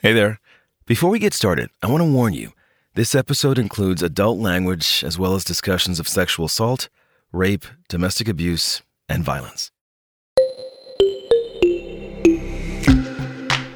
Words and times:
Hey 0.00 0.12
there. 0.12 0.38
Before 0.86 1.10
we 1.10 1.18
get 1.18 1.34
started, 1.34 1.70
I 1.82 1.88
want 1.88 2.02
to 2.02 2.12
warn 2.12 2.32
you 2.32 2.52
this 2.94 3.16
episode 3.16 3.58
includes 3.58 4.00
adult 4.00 4.38
language 4.38 5.02
as 5.04 5.18
well 5.18 5.34
as 5.34 5.42
discussions 5.42 5.98
of 5.98 6.06
sexual 6.06 6.46
assault, 6.46 6.88
rape, 7.32 7.64
domestic 7.88 8.28
abuse, 8.28 8.80
and 9.08 9.24
violence. 9.24 9.72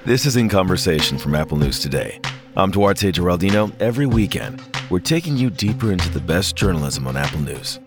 This 0.05 0.25
is 0.25 0.37
In 0.37 0.49
Conversation 0.49 1.19
from 1.19 1.35
Apple 1.35 1.57
News 1.57 1.81
Today. 1.81 2.21
I'm 2.57 2.71
Duarte 2.71 3.11
Geraldino. 3.11 3.73
Every 3.81 4.07
weekend, 4.07 4.63
we're 4.91 5.01
taking 5.01 5.37
you 5.37 5.51
deeper 5.51 5.91
into 5.91 6.09
the 6.11 6.21
best 6.21 6.55
journalism 6.55 7.09
on 7.09 7.17
Apple 7.17 7.41
News. 7.41 7.81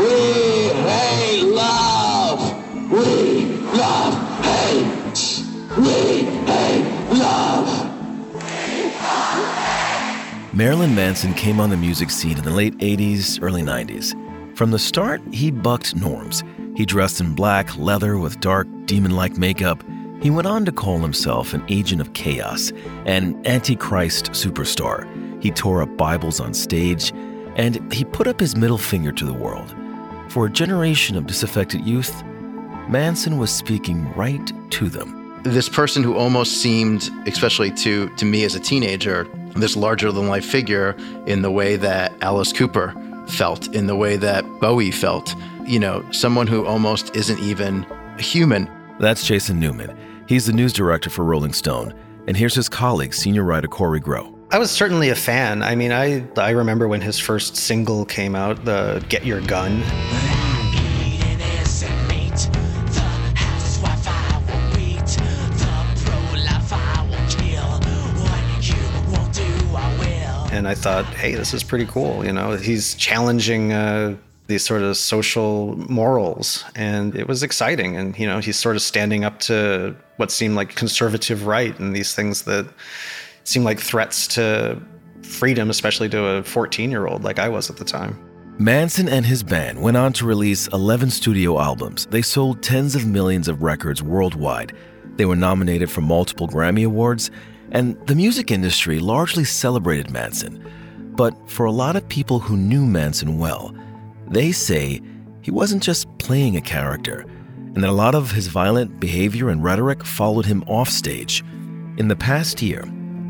We 0.00 0.06
hate 0.88 1.42
love. 1.42 2.40
We 2.90 3.44
love 3.76 4.14
hate. 4.42 5.44
We 5.76 6.22
hate 6.48 6.86
love. 7.12 7.68
Marilyn 10.54 10.94
Manson 10.94 11.34
came 11.34 11.60
on 11.60 11.68
the 11.68 11.76
music 11.76 12.08
scene 12.08 12.38
in 12.38 12.44
the 12.44 12.50
late 12.50 12.78
80s, 12.78 13.40
early 13.42 13.60
90s. 13.60 14.14
From 14.56 14.70
the 14.70 14.78
start, 14.78 15.20
he 15.34 15.50
bucked 15.50 15.94
norms. 15.94 16.44
He 16.76 16.86
dressed 16.86 17.20
in 17.20 17.34
black 17.34 17.76
leather 17.76 18.16
with 18.16 18.40
dark, 18.40 18.68
demon 18.86 19.10
like 19.10 19.36
makeup. 19.36 19.84
He 20.22 20.30
went 20.30 20.46
on 20.46 20.64
to 20.64 20.72
call 20.72 20.98
himself 20.98 21.52
an 21.52 21.62
agent 21.68 22.00
of 22.00 22.14
chaos, 22.14 22.72
an 23.04 23.38
antichrist 23.46 24.30
superstar. 24.30 25.06
He 25.42 25.50
tore 25.50 25.82
up 25.82 25.94
Bibles 25.98 26.40
on 26.40 26.54
stage, 26.54 27.12
and 27.56 27.92
he 27.92 28.02
put 28.02 28.26
up 28.26 28.40
his 28.40 28.56
middle 28.56 28.78
finger 28.78 29.12
to 29.12 29.26
the 29.26 29.34
world. 29.34 29.74
For 30.30 30.46
a 30.46 30.50
generation 30.50 31.16
of 31.16 31.26
disaffected 31.26 31.84
youth, 31.84 32.22
Manson 32.88 33.36
was 33.36 33.50
speaking 33.52 34.12
right 34.14 34.52
to 34.70 34.88
them. 34.88 35.40
this 35.42 35.68
person 35.68 36.04
who 36.04 36.16
almost 36.16 36.62
seemed, 36.62 37.10
especially 37.26 37.72
to 37.72 38.08
to 38.10 38.24
me 38.24 38.44
as 38.44 38.54
a 38.54 38.60
teenager, 38.60 39.26
this 39.56 39.74
larger 39.74 40.12
than 40.12 40.28
life 40.28 40.44
figure 40.44 40.94
in 41.26 41.42
the 41.42 41.50
way 41.50 41.74
that 41.74 42.12
Alice 42.20 42.52
Cooper 42.52 42.94
felt, 43.26 43.74
in 43.74 43.88
the 43.88 43.96
way 43.96 44.16
that 44.16 44.44
Bowie 44.60 44.92
felt. 44.92 45.34
You 45.66 45.80
know, 45.80 46.04
someone 46.12 46.46
who 46.46 46.64
almost 46.64 47.16
isn't 47.16 47.40
even 47.40 47.84
human. 48.18 48.70
That's 49.00 49.26
Jason 49.26 49.58
Newman. 49.58 49.96
He's 50.28 50.46
the 50.46 50.52
news 50.52 50.72
director 50.72 51.10
for 51.10 51.24
Rolling 51.24 51.54
Stone. 51.54 51.92
And 52.28 52.36
here's 52.36 52.54
his 52.54 52.68
colleague, 52.68 53.14
senior 53.14 53.42
writer 53.42 53.66
Kory 53.66 53.98
Grow. 53.98 54.39
I 54.52 54.58
was 54.58 54.72
certainly 54.72 55.10
a 55.10 55.14
fan. 55.14 55.62
I 55.62 55.76
mean, 55.76 55.92
I 55.92 56.24
I 56.36 56.50
remember 56.50 56.88
when 56.88 57.00
his 57.00 57.20
first 57.20 57.56
single 57.56 58.04
came 58.04 58.34
out, 58.34 58.64
the 58.64 59.04
"Get 59.08 59.24
Your 59.24 59.40
Gun." 59.42 59.84
And 70.52 70.66
I 70.66 70.74
thought, 70.74 71.04
hey, 71.06 71.36
this 71.36 71.54
is 71.54 71.62
pretty 71.62 71.86
cool. 71.86 72.24
You 72.24 72.32
know, 72.32 72.56
he's 72.56 72.94
challenging 72.96 73.72
uh, 73.72 74.16
these 74.48 74.64
sort 74.64 74.82
of 74.82 74.96
social 74.96 75.76
morals, 75.88 76.64
and 76.74 77.14
it 77.14 77.28
was 77.28 77.44
exciting. 77.44 77.96
And 77.96 78.18
you 78.18 78.26
know, 78.26 78.40
he's 78.40 78.58
sort 78.58 78.74
of 78.74 78.82
standing 78.82 79.24
up 79.24 79.38
to 79.40 79.94
what 80.16 80.32
seemed 80.32 80.56
like 80.56 80.74
conservative 80.74 81.46
right 81.46 81.78
and 81.78 81.94
these 81.94 82.16
things 82.16 82.42
that 82.42 82.66
seemed 83.44 83.64
like 83.64 83.80
threats 83.80 84.26
to 84.28 84.80
freedom, 85.22 85.70
especially 85.70 86.08
to 86.10 86.24
a 86.24 86.42
14 86.42 86.90
year 86.90 87.06
old 87.06 87.24
like 87.24 87.38
I 87.38 87.48
was 87.48 87.70
at 87.70 87.76
the 87.76 87.84
time. 87.84 88.18
Manson 88.58 89.08
and 89.08 89.24
his 89.24 89.42
band 89.42 89.80
went 89.80 89.96
on 89.96 90.12
to 90.12 90.26
release 90.26 90.66
11 90.68 91.10
studio 91.10 91.58
albums. 91.58 92.06
They 92.06 92.20
sold 92.20 92.62
tens 92.62 92.94
of 92.94 93.06
millions 93.06 93.48
of 93.48 93.62
records 93.62 94.02
worldwide. 94.02 94.74
They 95.16 95.24
were 95.24 95.36
nominated 95.36 95.90
for 95.90 96.02
multiple 96.02 96.46
Grammy 96.46 96.84
Awards, 96.84 97.30
and 97.70 97.96
the 98.06 98.14
music 98.14 98.50
industry 98.50 98.98
largely 98.98 99.44
celebrated 99.44 100.10
Manson. 100.10 100.62
But 101.16 101.34
for 101.48 101.64
a 101.64 101.72
lot 101.72 101.96
of 101.96 102.06
people 102.08 102.38
who 102.38 102.56
knew 102.56 102.84
Manson 102.84 103.38
well, 103.38 103.74
they 104.28 104.52
say 104.52 105.00
he 105.40 105.50
wasn't 105.50 105.82
just 105.82 106.06
playing 106.18 106.56
a 106.56 106.60
character, 106.60 107.24
and 107.74 107.82
that 107.82 107.88
a 107.88 107.92
lot 107.92 108.14
of 108.14 108.30
his 108.30 108.48
violent 108.48 109.00
behavior 109.00 109.48
and 109.48 109.64
rhetoric 109.64 110.04
followed 110.04 110.44
him 110.44 110.62
offstage. 110.64 111.42
In 111.96 112.08
the 112.08 112.16
past 112.16 112.60
year, 112.60 112.84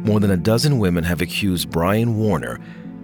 more 0.05 0.21
than 0.21 0.31
a 0.31 0.37
dozen 0.37 0.79
women 0.79 1.05
have 1.05 1.21
accused 1.21 1.71
Brian 1.71 2.17
Warner, 2.17 2.59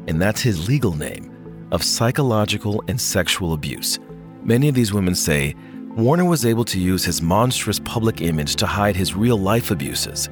and 0.09 0.21
that's 0.21 0.41
his 0.41 0.69
legal 0.69 0.97
name, 0.97 1.69
of 1.73 1.83
psychological 1.83 2.83
and 2.89 3.01
sexual 3.01 3.53
abuse. 3.53 3.99
Many 4.43 4.69
of 4.69 4.75
these 4.75 4.93
women 4.93 5.15
say 5.15 5.55
Warner 5.97 6.25
was 6.25 6.47
able 6.47 6.65
to 6.67 6.79
use 6.79 7.05
his 7.05 7.23
monstrous 7.23 7.79
public 7.81 8.21
image 8.21 8.57
to 8.57 8.67
hide 8.67 8.97
his 8.97 9.15
real 9.15 9.37
life 9.39 9.71
abuses. 9.71 10.29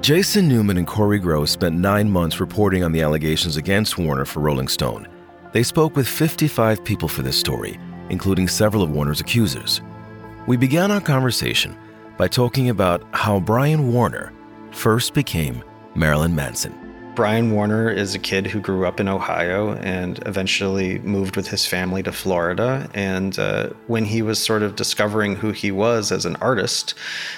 Jason 0.00 0.48
Newman 0.48 0.76
and 0.76 0.86
Kory 0.86 1.18
Grow 1.18 1.44
spent 1.44 1.76
nine 1.76 2.10
months 2.10 2.40
reporting 2.40 2.84
on 2.84 2.92
the 2.92 3.02
allegations 3.02 3.56
against 3.56 3.98
Warner 3.98 4.24
for 4.24 4.40
Rolling 4.40 4.68
Stone. 4.68 5.08
They 5.52 5.62
spoke 5.62 5.96
with 5.96 6.06
55 6.06 6.84
people 6.84 7.08
for 7.08 7.22
this 7.22 7.38
story, 7.38 7.78
including 8.10 8.48
several 8.48 8.82
of 8.82 8.90
Warner's 8.90 9.20
accusers. 9.20 9.80
We 10.46 10.56
began 10.56 10.90
our 10.90 11.00
conversation 11.00 11.76
by 12.16 12.28
talking 12.28 12.70
about 12.70 13.02
how 13.12 13.40
Brian 13.40 13.92
Warner 13.92 14.32
first 14.70 15.12
became 15.12 15.62
Marilyn 15.96 16.34
Manson. 16.34 16.86
Brian 17.16 17.52
Warner 17.52 17.88
is 17.88 18.14
a 18.14 18.18
kid 18.18 18.46
who 18.46 18.60
grew 18.60 18.84
up 18.84 19.00
in 19.00 19.08
Ohio 19.08 19.72
and 19.76 20.22
eventually 20.26 20.98
moved 20.98 21.34
with 21.34 21.48
his 21.48 21.64
family 21.64 22.02
to 22.02 22.12
Florida. 22.12 22.90
And 22.92 23.38
uh, 23.38 23.70
when 23.86 24.04
he 24.04 24.20
was 24.20 24.38
sort 24.38 24.62
of 24.62 24.76
discovering 24.76 25.34
who 25.34 25.52
he 25.52 25.72
was 25.72 26.12
as 26.12 26.26
an 26.26 26.36
artist, 26.36 26.92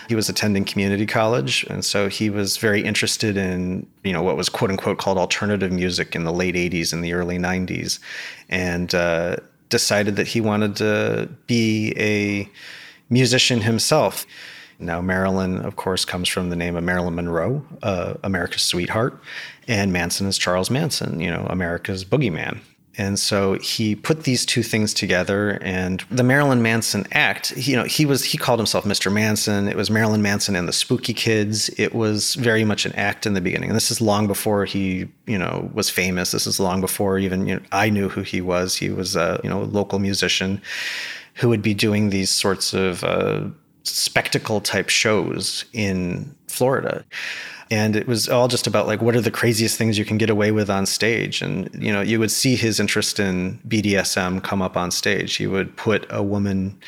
he 0.09 0.17
was 0.17 0.29
attending 0.29 0.65
community 0.65 1.07
college, 1.07 1.65
and 1.71 1.85
so 1.85 2.09
he 2.09 2.29
was 2.29 2.57
very 2.57 2.83
interested 2.83 3.37
in 3.37 3.87
you 4.03 4.13
know 4.13 4.23
what 4.23 4.37
was 4.37 4.49
quote 4.49 4.71
unquote 4.71 4.99
called 4.99 5.17
alternative 5.17 5.71
music 5.71 6.17
in 6.17 6.25
the 6.25 6.33
late 6.33 6.57
'80s 6.57 6.93
and 6.93 7.05
the 7.05 7.13
early 7.13 7.39
'90s, 7.39 8.01
and 8.49 8.93
uh, 8.97 9.37
decided 9.69 10.17
that 10.17 10.27
he 10.27 10.41
wanted 10.41 10.75
to 10.77 11.29
be 11.47 11.95
a 11.97 12.51
musician 13.11 13.61
himself. 13.61 14.27
Now, 14.79 15.01
Marilyn, 15.01 15.59
of 15.59 15.77
course, 15.77 16.05
comes 16.05 16.29
from 16.29 16.51
the 16.51 16.57
name 16.57 16.77
of 16.77 16.85
Marilyn 16.85 17.17
Monroe, 17.17 17.65
uh, 17.83 18.15
America's 18.23 18.63
sweetheart, 18.63 19.21
and 19.67 19.93
Manson 19.93 20.27
is 20.27 20.39
Charles 20.39 20.71
Manson, 20.71 21.21
you 21.21 21.31
know, 21.31 21.47
America's 21.51 22.05
boogeyman. 22.05 22.61
And 22.99 23.17
so 23.17 23.55
he 23.55 23.95
put 23.95 24.25
these 24.25 24.45
two 24.45 24.65
things 24.65 24.93
together, 24.93 25.59
and 25.63 26.05
the 26.11 26.25
Marilyn 26.25 26.63
Manson 26.63 27.07
act. 27.13 27.57
You 27.57 27.77
know, 27.77 27.85
he 27.85 28.05
was 28.05 28.25
he 28.25 28.37
called 28.37 28.59
himself 28.59 28.85
Mr. 28.85 29.11
Manson. 29.13 29.69
It 29.69 29.77
was 29.77 29.89
Marilyn 29.89 30.21
Manson 30.21 30.57
and 30.57 30.67
the 30.67 30.73
Spooky 30.73 31.15
Kids. 31.15 31.71
It 31.79 31.95
was 31.95 32.35
very 32.35 32.65
much 32.65 32.87
an 32.87 32.93
act 32.97 33.25
in 33.25 33.35
the 33.35 33.41
beginning. 33.41 33.71
And 33.71 33.77
this 33.77 33.93
is 33.93 34.01
long 34.01 34.27
before 34.27 34.65
he, 34.65 35.09
you 35.27 35.39
know, 35.39 35.71
was 35.73 35.89
famous. 35.89 36.33
This 36.33 36.49
is 36.49 36.59
long 36.59 36.81
before 36.81 37.21
even 37.21 37.47
you 37.47 37.55
know, 37.55 37.63
I 37.71 37.89
knew 37.89 38.09
who 38.09 38.23
he 38.23 38.41
was. 38.41 38.75
He 38.75 38.91
was 38.91 39.15
a 39.15 39.41
you 39.45 39.49
know 39.49 39.63
local 39.63 40.01
musician 40.01 40.61
who 41.35 41.49
would 41.51 41.63
be 41.63 41.75
doing 41.75 42.11
these 42.11 42.31
sorts 42.31 42.75
of 42.75 43.05
uh, 43.05 43.45
spectacle 43.97 44.61
type 44.61 44.89
shows 44.89 45.65
in 45.73 46.35
Florida. 46.47 47.05
And 47.71 47.97
it 47.97 48.07
was 48.07 48.29
all 48.29 48.49
just 48.49 48.67
about 48.67 48.87
like 48.87 49.03
what 49.03 49.15
are 49.15 49.21
the 49.21 49.31
craziest 49.31 49.77
things 49.77 49.99
you 49.99 50.05
can 50.05 50.17
get 50.17 50.31
away 50.31 50.53
with 50.53 50.71
on 50.71 50.87
stage. 50.87 51.43
And 51.43 51.69
you 51.79 51.93
know, 51.93 52.01
you 52.01 52.19
would 52.19 52.31
see 52.31 52.57
his 52.57 52.81
interest 52.81 53.21
in 53.21 53.59
BDSM 53.69 54.43
come 54.43 54.63
up 54.63 54.77
on 54.77 54.91
stage. 54.91 55.37
He 55.37 55.47
would 55.47 55.77
put 55.77 56.07
a 56.09 56.23
woman 56.23 56.79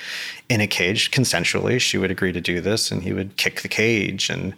in 0.48 0.60
a 0.60 0.66
cage 0.66 1.10
consensually. 1.10 1.80
She 1.80 1.98
would 1.98 2.10
agree 2.10 2.32
to 2.32 2.40
do 2.40 2.60
this, 2.60 2.90
and 2.90 3.02
he 3.02 3.12
would 3.12 3.36
kick 3.36 3.60
the 3.60 3.68
cage 3.68 4.30
and 4.30 4.54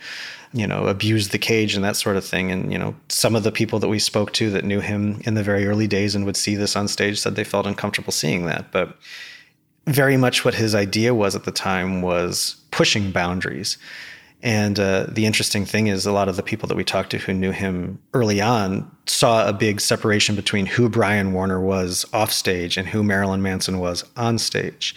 you 0.53 0.67
know 0.67 0.87
abuse 0.87 1.29
the 1.29 1.39
cage 1.39 1.75
and 1.75 1.85
that 1.85 1.97
sort 1.97 2.17
of 2.17 2.25
thing. 2.25 2.53
And 2.53 2.73
you 2.73 2.79
know, 2.79 2.95
some 3.09 3.35
of 3.35 3.43
the 3.43 3.53
people 3.53 3.81
that 3.81 3.89
we 3.89 3.99
spoke 3.99 4.33
to 4.35 4.49
that 4.51 4.65
knew 4.65 4.81
him 4.81 5.21
in 5.25 5.35
the 5.35 5.43
very 5.43 5.67
early 5.67 5.89
days 5.89 6.15
and 6.15 6.25
would 6.25 6.37
see 6.37 6.55
this 6.55 6.77
on 6.77 6.87
stage 6.87 7.19
said 7.19 7.35
they 7.35 7.43
felt 7.43 7.67
uncomfortable 7.67 8.13
seeing 8.13 8.47
that, 8.47 8.71
but 8.71 8.97
very 9.87 10.17
much 10.17 10.45
what 10.45 10.55
his 10.55 10.75
idea 10.75 11.15
was 11.15 11.35
at 11.35 11.45
the 11.45 11.53
time 11.53 12.03
was 12.03 12.57
pushing 12.71 13.11
boundaries. 13.11 13.79
And 14.43 14.81
uh, 14.81 15.07
the 15.09 15.25
interesting 15.25 15.65
thing 15.65 15.87
is, 15.87 16.05
a 16.05 16.13
lot 16.13 16.29
of 16.29 16.37
the 16.37 16.43
people 16.43 16.67
that 16.67 16.77
we 16.77 16.83
talked 16.83 17.11
to 17.11 17.19
who 17.19 17.33
knew 17.33 17.53
him 17.53 18.01
early 18.13 18.41
on 18.41 18.91
saw 19.07 19.49
a 19.49 19.53
big 19.53 19.81
separation 19.81 20.35
between 20.35 20.67
who 20.67 20.89
Brian 20.89 21.33
Warner 21.33 21.61
was 21.61 22.05
off 22.13 22.33
stage 22.33 22.77
and 22.77 22.89
who 22.89 23.05
Marilyn 23.05 23.43
Manson 23.43 23.79
was 23.79 24.05
on 24.17 24.39
stage. 24.39 24.97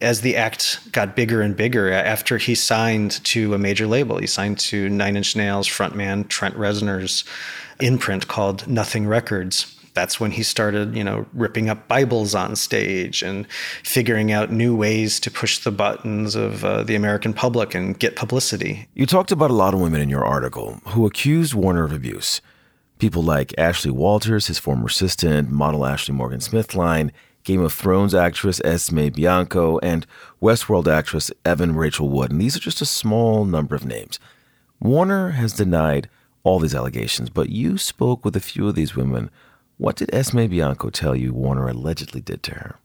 As 0.00 0.20
the 0.20 0.36
act 0.36 0.92
got 0.92 1.16
bigger 1.16 1.40
and 1.40 1.56
bigger, 1.56 1.90
after 1.90 2.36
he 2.38 2.54
signed 2.54 3.24
to 3.24 3.54
a 3.54 3.58
major 3.58 3.86
label, 3.86 4.18
he 4.18 4.26
signed 4.26 4.58
to 4.60 4.88
Nine 4.90 5.16
Inch 5.16 5.34
Nails 5.34 5.66
frontman 5.66 6.28
Trent 6.28 6.54
Reznor's 6.54 7.24
imprint 7.80 8.28
called 8.28 8.68
Nothing 8.68 9.06
Records 9.06 9.77
that's 9.98 10.20
when 10.20 10.30
he 10.30 10.44
started, 10.44 10.96
you 10.96 11.02
know, 11.02 11.26
ripping 11.32 11.68
up 11.68 11.88
Bibles 11.88 12.32
on 12.32 12.54
stage 12.54 13.20
and 13.20 13.50
figuring 13.82 14.30
out 14.30 14.52
new 14.52 14.76
ways 14.76 15.18
to 15.18 15.28
push 15.28 15.58
the 15.58 15.72
buttons 15.72 16.36
of 16.36 16.64
uh, 16.64 16.84
the 16.84 16.94
American 16.94 17.32
public 17.32 17.74
and 17.74 17.98
get 17.98 18.14
publicity. 18.14 18.86
You 18.94 19.06
talked 19.06 19.32
about 19.32 19.50
a 19.50 19.54
lot 19.54 19.74
of 19.74 19.80
women 19.80 20.00
in 20.00 20.08
your 20.08 20.24
article 20.24 20.80
who 20.90 21.04
accused 21.04 21.52
Warner 21.52 21.82
of 21.82 21.92
abuse. 21.92 22.40
People 23.00 23.24
like 23.24 23.52
Ashley 23.58 23.90
Walters, 23.90 24.46
his 24.46 24.60
former 24.60 24.86
assistant, 24.86 25.50
model 25.50 25.84
Ashley 25.84 26.14
Morgan 26.14 26.38
Smithline, 26.38 27.10
Game 27.42 27.60
of 27.60 27.72
Thrones 27.72 28.14
actress 28.14 28.60
Esme 28.64 29.08
Bianco, 29.08 29.80
and 29.80 30.06
Westworld 30.40 30.86
actress 30.86 31.32
Evan 31.44 31.74
Rachel 31.74 32.08
Wood. 32.08 32.30
And 32.30 32.40
these 32.40 32.56
are 32.56 32.60
just 32.60 32.80
a 32.80 32.86
small 32.86 33.44
number 33.44 33.74
of 33.74 33.84
names. 33.84 34.20
Warner 34.78 35.30
has 35.30 35.54
denied 35.54 36.08
all 36.44 36.60
these 36.60 36.74
allegations, 36.74 37.30
but 37.30 37.48
you 37.48 37.78
spoke 37.78 38.24
with 38.24 38.36
a 38.36 38.40
few 38.40 38.68
of 38.68 38.76
these 38.76 38.94
women. 38.94 39.28
What 39.78 39.96
did 39.96 40.12
Esme 40.12 40.46
Bianco 40.46 40.90
tell 40.90 41.14
you 41.14 41.32
Warner 41.32 41.68
allegedly 41.68 42.20
did 42.20 42.42
to 42.42 42.54
her? 42.54 42.76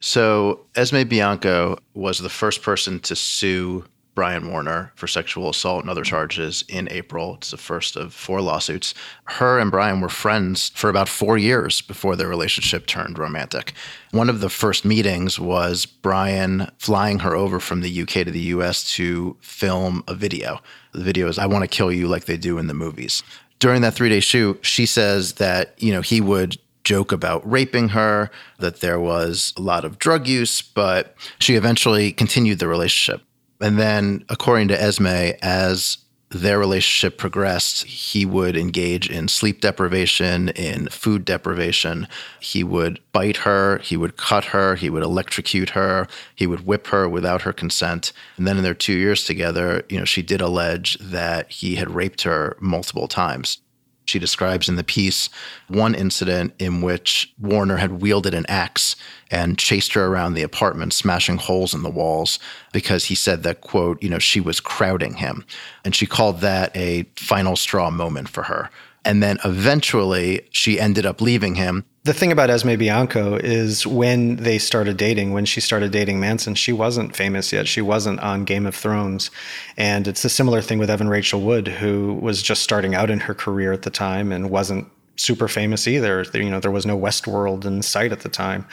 So, 0.00 0.66
Esme 0.76 1.04
Bianco 1.04 1.78
was 1.94 2.18
the 2.18 2.28
first 2.28 2.62
person 2.62 3.00
to 3.00 3.16
sue 3.16 3.86
Brian 4.14 4.50
Warner 4.50 4.92
for 4.94 5.06
sexual 5.06 5.48
assault 5.48 5.82
and 5.82 5.90
other 5.90 6.04
charges 6.04 6.64
in 6.68 6.88
April. 6.90 7.34
It's 7.34 7.50
the 7.50 7.56
first 7.56 7.96
of 7.96 8.14
four 8.14 8.40
lawsuits. 8.40 8.94
Her 9.24 9.58
and 9.58 9.70
Brian 9.70 10.00
were 10.00 10.08
friends 10.08 10.68
for 10.70 10.88
about 10.88 11.08
four 11.08 11.36
years 11.36 11.80
before 11.80 12.14
their 12.14 12.28
relationship 12.28 12.86
turned 12.86 13.18
romantic. 13.18 13.72
One 14.12 14.30
of 14.30 14.40
the 14.40 14.50
first 14.50 14.84
meetings 14.84 15.40
was 15.40 15.86
Brian 15.86 16.70
flying 16.78 17.20
her 17.20 17.34
over 17.34 17.58
from 17.58 17.80
the 17.80 18.02
UK 18.02 18.08
to 18.08 18.30
the 18.30 18.40
US 18.40 18.88
to 18.94 19.36
film 19.40 20.04
a 20.06 20.14
video. 20.14 20.60
The 20.92 21.02
video 21.02 21.26
is 21.28 21.38
I 21.38 21.46
Want 21.46 21.62
to 21.62 21.68
Kill 21.68 21.90
You 21.90 22.06
Like 22.06 22.26
They 22.26 22.36
Do 22.36 22.58
in 22.58 22.68
the 22.68 22.74
Movies. 22.74 23.24
During 23.64 23.80
that 23.80 23.94
three 23.94 24.10
day 24.10 24.20
shoot, 24.20 24.58
she 24.60 24.84
says 24.84 25.32
that, 25.36 25.72
you 25.78 25.90
know, 25.90 26.02
he 26.02 26.20
would 26.20 26.58
joke 26.84 27.12
about 27.12 27.50
raping 27.50 27.88
her, 27.88 28.30
that 28.58 28.80
there 28.80 29.00
was 29.00 29.54
a 29.56 29.62
lot 29.62 29.86
of 29.86 29.98
drug 29.98 30.28
use, 30.28 30.60
but 30.60 31.16
she 31.38 31.54
eventually 31.54 32.12
continued 32.12 32.58
the 32.58 32.68
relationship. 32.68 33.22
And 33.62 33.78
then, 33.78 34.22
according 34.28 34.68
to 34.68 34.78
Esme, 34.78 35.32
as 35.40 35.96
their 36.34 36.58
relationship 36.58 37.16
progressed, 37.16 37.84
he 37.84 38.26
would 38.26 38.56
engage 38.56 39.08
in 39.08 39.28
sleep 39.28 39.60
deprivation, 39.60 40.48
in 40.50 40.88
food 40.88 41.24
deprivation. 41.24 42.08
He 42.40 42.64
would 42.64 43.00
bite 43.12 43.38
her, 43.38 43.78
he 43.78 43.96
would 43.96 44.16
cut 44.16 44.46
her, 44.46 44.74
he 44.74 44.90
would 44.90 45.02
electrocute 45.02 45.70
her, 45.70 46.08
he 46.34 46.46
would 46.46 46.66
whip 46.66 46.88
her 46.88 47.08
without 47.08 47.42
her 47.42 47.52
consent. 47.52 48.12
And 48.36 48.46
then 48.46 48.56
in 48.56 48.64
their 48.64 48.74
two 48.74 48.94
years 48.94 49.24
together, 49.24 49.84
you 49.88 49.98
know, 49.98 50.04
she 50.04 50.22
did 50.22 50.40
allege 50.40 50.98
that 50.98 51.50
he 51.50 51.76
had 51.76 51.94
raped 51.94 52.22
her 52.22 52.56
multiple 52.60 53.06
times. 53.06 53.58
She 54.04 54.18
describes 54.18 54.68
in 54.68 54.76
the 54.76 54.84
piece 54.84 55.30
one 55.68 55.94
incident 55.94 56.54
in 56.58 56.82
which 56.82 57.32
Warner 57.40 57.78
had 57.78 58.02
wielded 58.02 58.34
an 58.34 58.44
axe 58.48 58.96
and 59.30 59.58
chased 59.58 59.94
her 59.94 60.06
around 60.06 60.34
the 60.34 60.42
apartment, 60.42 60.92
smashing 60.92 61.38
holes 61.38 61.74
in 61.74 61.82
the 61.82 61.90
walls 61.90 62.38
because 62.72 63.06
he 63.06 63.14
said 63.14 63.42
that, 63.42 63.60
quote, 63.60 64.02
you 64.02 64.08
know, 64.08 64.18
she 64.18 64.40
was 64.40 64.60
crowding 64.60 65.14
him. 65.14 65.44
And 65.84 65.94
she 65.94 66.06
called 66.06 66.40
that 66.40 66.76
a 66.76 67.04
final 67.16 67.56
straw 67.56 67.90
moment 67.90 68.28
for 68.28 68.44
her. 68.44 68.70
And 69.04 69.22
then 69.22 69.38
eventually 69.44 70.46
she 70.50 70.80
ended 70.80 71.06
up 71.06 71.20
leaving 71.20 71.56
him 71.56 71.84
the 72.04 72.12
thing 72.12 72.30
about 72.30 72.50
Esme 72.50 72.76
Bianco 72.76 73.36
is 73.36 73.86
when 73.86 74.36
they 74.36 74.58
started 74.58 74.98
dating, 74.98 75.32
when 75.32 75.46
she 75.46 75.60
started 75.62 75.90
dating 75.90 76.20
Manson, 76.20 76.54
she 76.54 76.70
wasn't 76.70 77.16
famous 77.16 77.50
yet. 77.50 77.66
She 77.66 77.80
wasn't 77.80 78.20
on 78.20 78.44
Game 78.44 78.66
of 78.66 78.74
Thrones. 78.74 79.30
And 79.78 80.06
it's 80.06 80.22
a 80.22 80.28
similar 80.28 80.60
thing 80.60 80.78
with 80.78 80.90
Evan 80.90 81.08
Rachel 81.08 81.40
Wood, 81.40 81.66
who 81.66 82.14
was 82.20 82.42
just 82.42 82.62
starting 82.62 82.94
out 82.94 83.08
in 83.08 83.20
her 83.20 83.34
career 83.34 83.72
at 83.72 83.82
the 83.82 83.90
time 83.90 84.32
and 84.32 84.50
wasn't 84.50 84.86
super 85.16 85.48
famous 85.48 85.88
either. 85.88 86.26
You 86.34 86.50
know, 86.50 86.60
there 86.60 86.70
was 86.70 86.84
no 86.84 86.98
Westworld 86.98 87.64
in 87.64 87.80
sight 87.80 88.12
at 88.12 88.20
the 88.20 88.28
time. 88.28 88.66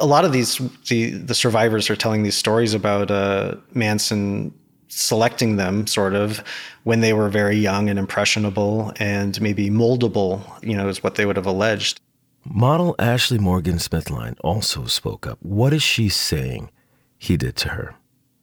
A 0.00 0.06
lot 0.06 0.24
of 0.24 0.32
these, 0.32 0.58
the, 0.88 1.10
the 1.10 1.36
survivors 1.36 1.88
are 1.88 1.96
telling 1.96 2.24
these 2.24 2.36
stories 2.36 2.74
about 2.74 3.12
uh, 3.12 3.54
Manson 3.74 4.52
selecting 4.88 5.56
them 5.56 5.86
sort 5.86 6.14
of 6.14 6.42
when 6.82 7.00
they 7.00 7.12
were 7.12 7.28
very 7.28 7.56
young 7.56 7.88
and 7.88 7.98
impressionable 7.98 8.92
and 8.98 9.40
maybe 9.40 9.70
moldable, 9.70 10.42
you 10.62 10.76
know, 10.76 10.88
is 10.88 11.02
what 11.02 11.14
they 11.14 11.24
would 11.24 11.36
have 11.36 11.46
alleged. 11.46 12.00
Model 12.44 12.96
Ashley 12.98 13.38
Morgan 13.38 13.76
Smithline 13.76 14.36
also 14.40 14.86
spoke 14.86 15.26
up. 15.26 15.38
What 15.42 15.72
is 15.72 15.82
she 15.82 16.08
saying 16.08 16.70
he 17.16 17.36
did 17.36 17.56
to 17.56 17.70
her? 17.70 17.94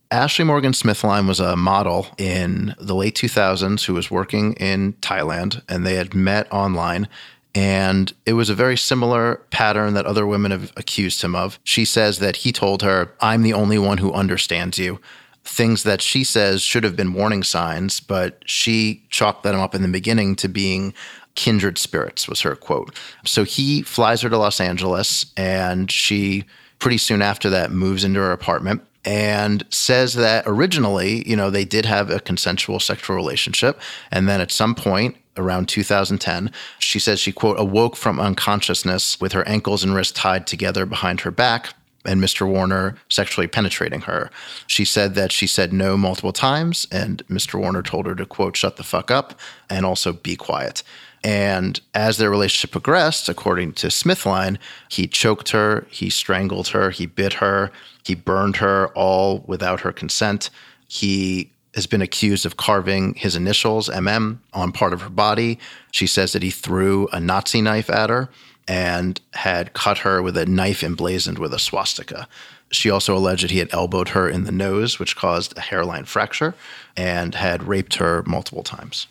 Ashley 0.10 0.46
Morgan 0.46 0.72
Smithline 0.72 1.28
was 1.28 1.40
a 1.40 1.56
model 1.56 2.08
in 2.18 2.74
the 2.80 2.96
late 2.96 3.16
2000s 3.16 3.86
who 3.86 3.94
was 3.94 4.10
working 4.10 4.54
in 4.54 4.94
Thailand, 4.94 5.62
and 5.70 5.86
they 5.86 5.96
had 5.96 6.16
met 6.16 6.52
online. 6.52 7.08
And 7.54 8.14
it 8.26 8.34
was 8.34 8.50
a 8.50 8.56
very 8.56 8.78
similar 8.78 9.36
pattern 9.52 9.94
that 9.96 10.06
other 10.06 10.26
women 10.26 10.52
have 10.52 10.72
accused 10.78 11.22
him 11.22 11.36
of. 11.36 11.60
She 11.64 11.84
says 11.84 12.20
that 12.20 12.38
he 12.38 12.52
told 12.52 12.82
her, 12.82 13.14
I'm 13.20 13.44
the 13.44 13.54
only 13.54 13.78
one 13.78 13.98
who 13.98 14.14
understands 14.14 14.80
you. 14.80 15.00
Things 15.44 15.84
that 15.84 16.02
she 16.02 16.24
says 16.24 16.62
should 16.62 16.84
have 16.84 16.96
been 16.96 17.14
warning 17.14 17.44
signs, 17.44 18.00
but 18.00 18.44
she 18.46 19.06
chalked 19.10 19.44
them 19.44 19.60
up 19.60 19.76
in 19.76 19.82
the 19.82 19.88
beginning 19.88 20.36
to 20.38 20.48
being 20.48 20.94
kindred 21.40 21.78
spirits, 21.78 22.28
was 22.28 22.42
her 22.42 22.54
quote. 22.54 22.94
So 23.24 23.46
he 23.46 23.82
flies 23.82 24.22
her 24.24 24.30
to 24.30 24.38
Los 24.38 24.60
Angeles, 24.60 25.26
and 25.38 25.90
she 25.90 26.44
pretty 26.80 26.98
soon 26.98 27.22
after 27.22 27.50
that 27.50 27.72
moves 27.72 28.04
into 28.04 28.20
her 28.20 28.34
apartment 28.34 28.82
and 29.06 29.66
says 29.70 30.16
that 30.16 30.44
originally, 30.46 31.26
you 31.26 31.38
know, 31.38 31.50
they 31.50 31.64
did 31.64 31.86
have 31.86 32.10
a 32.10 32.20
consensual 32.20 32.82
sexual 32.82 33.16
relationship. 33.16 33.80
And 34.12 34.28
then 34.28 34.42
at 34.42 34.52
some 34.52 34.76
point, 34.76 35.16
around 35.38 35.70
2010, 35.70 36.52
she 36.78 37.00
says 37.00 37.22
she, 37.22 37.32
quote, 37.32 37.58
awoke 37.58 37.96
from 37.96 38.20
unconsciousness 38.20 39.22
with 39.22 39.32
her 39.32 39.48
ankles 39.48 39.82
and 39.82 39.96
wrists 39.96 40.20
tied 40.20 40.46
together 40.46 40.86
behind 40.86 41.22
her 41.22 41.32
back 41.32 41.74
and 42.06 42.22
Mr. 42.22 42.48
Warner 42.48 42.96
sexually 43.10 43.48
penetrating 43.48 44.02
her. 44.02 44.30
She 44.68 44.86
said 44.86 45.16
that 45.16 45.32
she 45.32 45.48
said 45.48 45.74
no 45.74 45.98
multiple 45.98 46.34
times, 46.34 46.88
and 46.92 47.26
Mr. 47.28 47.60
Warner 47.60 47.84
told 47.84 48.06
her 48.06 48.16
to, 48.16 48.26
quote, 48.26 48.56
shut 48.56 48.78
the 48.78 48.84
fuck 48.84 49.12
up 49.12 49.40
and 49.70 49.86
also 49.86 50.14
be 50.14 50.36
quiet. 50.36 50.84
And 51.24 51.80
as 51.94 52.18
their 52.18 52.30
relationship 52.30 52.72
progressed, 52.72 53.28
according 53.28 53.74
to 53.74 53.88
Smithline, 53.88 54.58
he 54.88 55.08
choked 55.08 55.50
her, 55.50 55.86
he 55.90 56.10
strangled 56.10 56.70
her, 56.70 56.92
he 56.92 57.06
bit 57.06 57.34
her, 57.34 57.72
he 58.04 58.16
burned 58.16 58.58
her, 58.58 58.88
all 58.90 59.44
without 59.46 59.82
her 59.82 59.92
consent. 59.92 60.50
He 60.88 61.52
has 61.76 61.88
been 61.88 62.02
accused 62.02 62.46
of 62.46 62.58
carving 62.58 63.14
his 63.16 63.36
initials, 63.36 63.90
MM, 63.90 64.40
on 64.54 64.72
part 64.72 64.94
of 64.94 65.02
her 65.02 65.10
body. 65.10 65.60
She 65.92 66.08
says 66.08 66.32
that 66.34 66.44
he 66.44 66.50
threw 66.50 67.08
a 67.12 67.20
Nazi 67.20 67.62
knife 67.62 67.90
at 67.90 68.10
her 68.10 68.30
and 68.68 69.20
had 69.34 69.74
cut 69.74 70.00
her 70.00 70.22
with 70.22 70.38
a 70.38 70.46
knife 70.46 70.84
emblazoned 70.84 71.40
with 71.40 71.54
a 71.54 71.60
swastika. 71.60 72.28
She 72.72 72.90
also 72.90 73.16
alleged 73.16 73.44
that 73.44 73.52
he 73.52 73.60
had 73.60 73.74
elbowed 73.74 74.10
her 74.10 74.30
in 74.30 74.44
the 74.44 74.52
nose, 74.52 75.00
which 75.00 75.16
caused 75.16 75.58
a 75.58 75.62
hairline 75.62 76.06
fracture, 76.06 76.54
and 76.96 77.34
had 77.36 77.64
raped 77.64 77.96
her 77.96 78.24
multiple 78.28 78.64
times. 78.64 79.08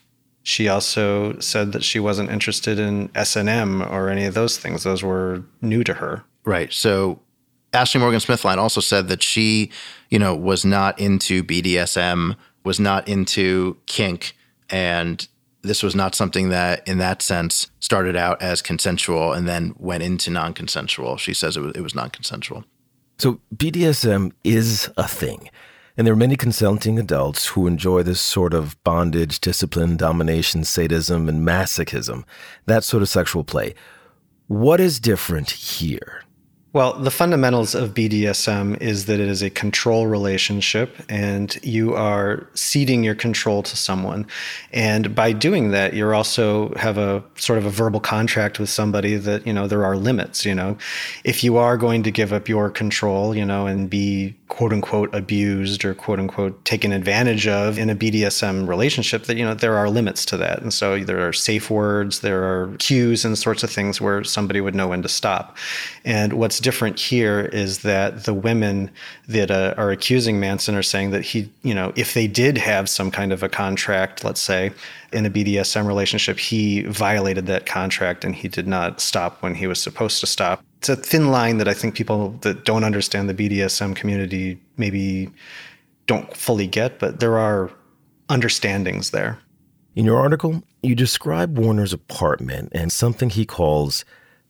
She 0.49 0.67
also 0.67 1.39
said 1.41 1.73
that 1.73 1.85
she 1.85 2.01
wasn't 2.01 2.31
interested 2.31 2.79
in 2.79 3.11
S&M 3.15 3.83
or 3.83 4.09
any 4.09 4.25
of 4.25 4.33
those 4.33 4.57
things. 4.57 4.83
Those 4.83 5.03
were 5.03 5.43
new 5.61 5.85
to 5.85 5.93
her. 5.93 6.25
Right. 6.47 6.73
So 6.73 7.21
Ashley 7.75 8.01
Morgan 8.01 8.19
Smithline 8.19 8.57
also 8.57 8.81
said 8.81 9.09
that 9.09 9.23
she, 9.23 9.71
you 10.09 10.19
know, 10.19 10.35
was 10.35 10.65
not 10.65 10.99
into 10.99 11.45
BDSM, 11.45 12.35
was 12.65 12.81
not 12.81 13.07
into 13.07 13.77
kink, 13.85 14.35
and 14.71 15.29
this 15.61 15.83
was 15.83 15.95
not 15.95 16.15
something 16.15 16.49
that, 16.49 16.89
in 16.89 16.97
that 16.97 17.21
sense, 17.21 17.71
started 17.79 18.17
out 18.17 18.41
as 18.41 18.63
consensual 18.63 19.35
and 19.35 19.47
then 19.47 19.75
went 19.77 20.03
into 20.03 20.31
non-consensual. 20.31 21.19
She 21.19 21.35
says 21.35 21.59
it 21.59 21.61
was, 21.61 21.73
it 21.75 21.83
was 21.83 21.95
non-consensual. 21.95 22.65
So 23.19 23.39
BDSM 23.55 24.33
is 24.45 24.89
a 24.97 25.07
thing. 25.07 25.51
And 25.99 26.07
there 26.07 26.15
are 26.15 26.17
many 26.17 26.37
consenting 26.37 26.97
adults 26.97 27.49
who 27.49 27.67
enjoy 27.67 28.05
this 28.05 28.21
sort 28.21 28.55
of 28.55 28.81
bondage, 28.85 29.41
discipline, 29.41 29.97
domination, 29.97 30.63
sadism, 30.63 31.29
and 31.29 31.45
masochism, 31.45 32.23
that 32.67 32.85
sort 32.85 33.03
of 33.03 33.09
sexual 33.09 33.43
play. 33.43 33.75
What 34.47 34.79
is 34.79 35.01
different 35.01 35.51
here? 35.51 36.23
Well, 36.75 36.93
the 36.93 37.11
fundamentals 37.11 37.75
of 37.75 37.95
BDSM 37.95 38.81
is 38.81 39.07
that 39.07 39.19
it 39.19 39.29
is 39.29 39.43
a 39.43 39.49
control 39.49 40.07
relationship 40.07 40.95
and 41.09 41.59
you 41.65 41.95
are 41.95 42.47
ceding 42.55 43.03
your 43.03 43.15
control 43.15 43.63
to 43.63 43.77
someone. 43.77 44.27
And 44.71 45.15
by 45.15 45.33
doing 45.33 45.71
that, 45.71 45.95
you're 45.95 46.15
also 46.15 46.75
have 46.75 46.99
a 46.99 47.25
sort 47.37 47.59
of 47.59 47.65
a 47.65 47.71
verbal 47.71 48.01
contract 48.01 48.61
with 48.61 48.69
somebody 48.69 49.17
that, 49.17 49.47
you 49.47 49.53
know, 49.53 49.67
there 49.67 49.85
are 49.85 49.97
limits, 49.97 50.45
you 50.45 50.55
know. 50.55 50.77
If 51.25 51.43
you 51.43 51.57
are 51.57 51.79
going 51.79 52.03
to 52.03 52.11
give 52.11 52.35
up 52.35 52.49
your 52.49 52.71
control, 52.71 53.35
you 53.35 53.47
know, 53.47 53.67
and 53.67 53.89
be 53.89 54.37
quote 54.59 54.73
unquote 54.73 55.15
abused 55.15 55.85
or 55.85 55.95
quote 55.95 56.19
unquote 56.19 56.65
taken 56.65 56.91
advantage 56.91 57.47
of 57.47 57.79
in 57.79 57.89
a 57.89 57.95
BDSM 57.95 58.67
relationship, 58.67 59.23
that, 59.27 59.37
you 59.37 59.45
know, 59.45 59.55
there 59.55 59.77
are 59.77 59.89
limits 59.89 60.25
to 60.25 60.37
that. 60.37 60.61
And 60.61 60.75
so 60.75 60.99
there 60.99 61.25
are 61.25 61.33
safe 61.33 61.71
words, 61.71 62.23
there 62.23 62.43
are 62.43 62.75
cues 62.79 63.25
and 63.25 63.39
sorts 63.39 63.63
of 63.63 63.71
things 63.71 64.01
where 64.01 64.25
somebody 64.25 64.61
would 64.61 64.75
know 64.75 64.89
when 64.89 65.01
to 65.03 65.09
stop. 65.09 65.57
And 66.05 66.33
what's 66.33 66.59
different 66.59 66.99
here 66.99 67.43
is 67.53 67.83
that 67.83 68.25
the 68.25 68.35
women 68.35 68.91
that 69.29 69.53
uh, 69.53 69.75
are 69.77 69.93
accusing 69.93 70.41
Manson 70.41 70.75
are 70.75 70.83
saying 70.83 71.13
that 71.13 71.23
he, 71.23 71.49
you 71.63 71.73
know, 71.73 71.93
if 71.95 72.15
they 72.15 72.27
did 72.27 72.59
have 72.59 72.89
some 72.89 73.13
kind 73.13 73.33
of 73.33 73.45
a 73.45 73.49
contract, 73.49 74.25
let's 74.25 74.41
say, 74.41 74.73
in 75.13 75.25
a 75.25 75.31
BDSM 75.31 75.87
relationship, 75.87 76.37
he 76.37 76.83
violated 76.83 77.47
that 77.47 77.65
contract 77.65 78.25
and 78.25 78.35
he 78.35 78.49
did 78.49 78.67
not 78.67 79.01
stop 79.01 79.41
when 79.41 79.55
he 79.55 79.69
was 79.69 79.81
supposed 79.81 80.19
to 80.19 80.27
stop. 80.27 80.65
It's 80.79 80.89
a 80.89 80.97
thin 80.97 81.31
line 81.31 81.59
that 81.59 81.69
I 81.69 81.75
think 81.75 81.95
people 81.95 82.31
that 82.43 82.65
don't 82.65 82.85
understand 82.85 83.29
the 83.29 83.35
BDSM 83.35 83.95
community 83.97 84.61
maybe 84.77 85.31
don't 86.07 86.37
fully 86.37 86.67
get, 86.67 86.99
but 86.99 87.21
there 87.21 87.37
are 87.37 87.71
understandings 88.29 89.11
there. 89.11 89.39
In 89.97 90.05
your 90.05 90.19
article, 90.19 90.63
you 90.83 90.95
describe 90.95 91.59
Warner's 91.59 91.93
apartment 91.93 92.71
and 92.73 92.93
something 92.93 93.31
he 93.31 93.45
calls 93.45 94.05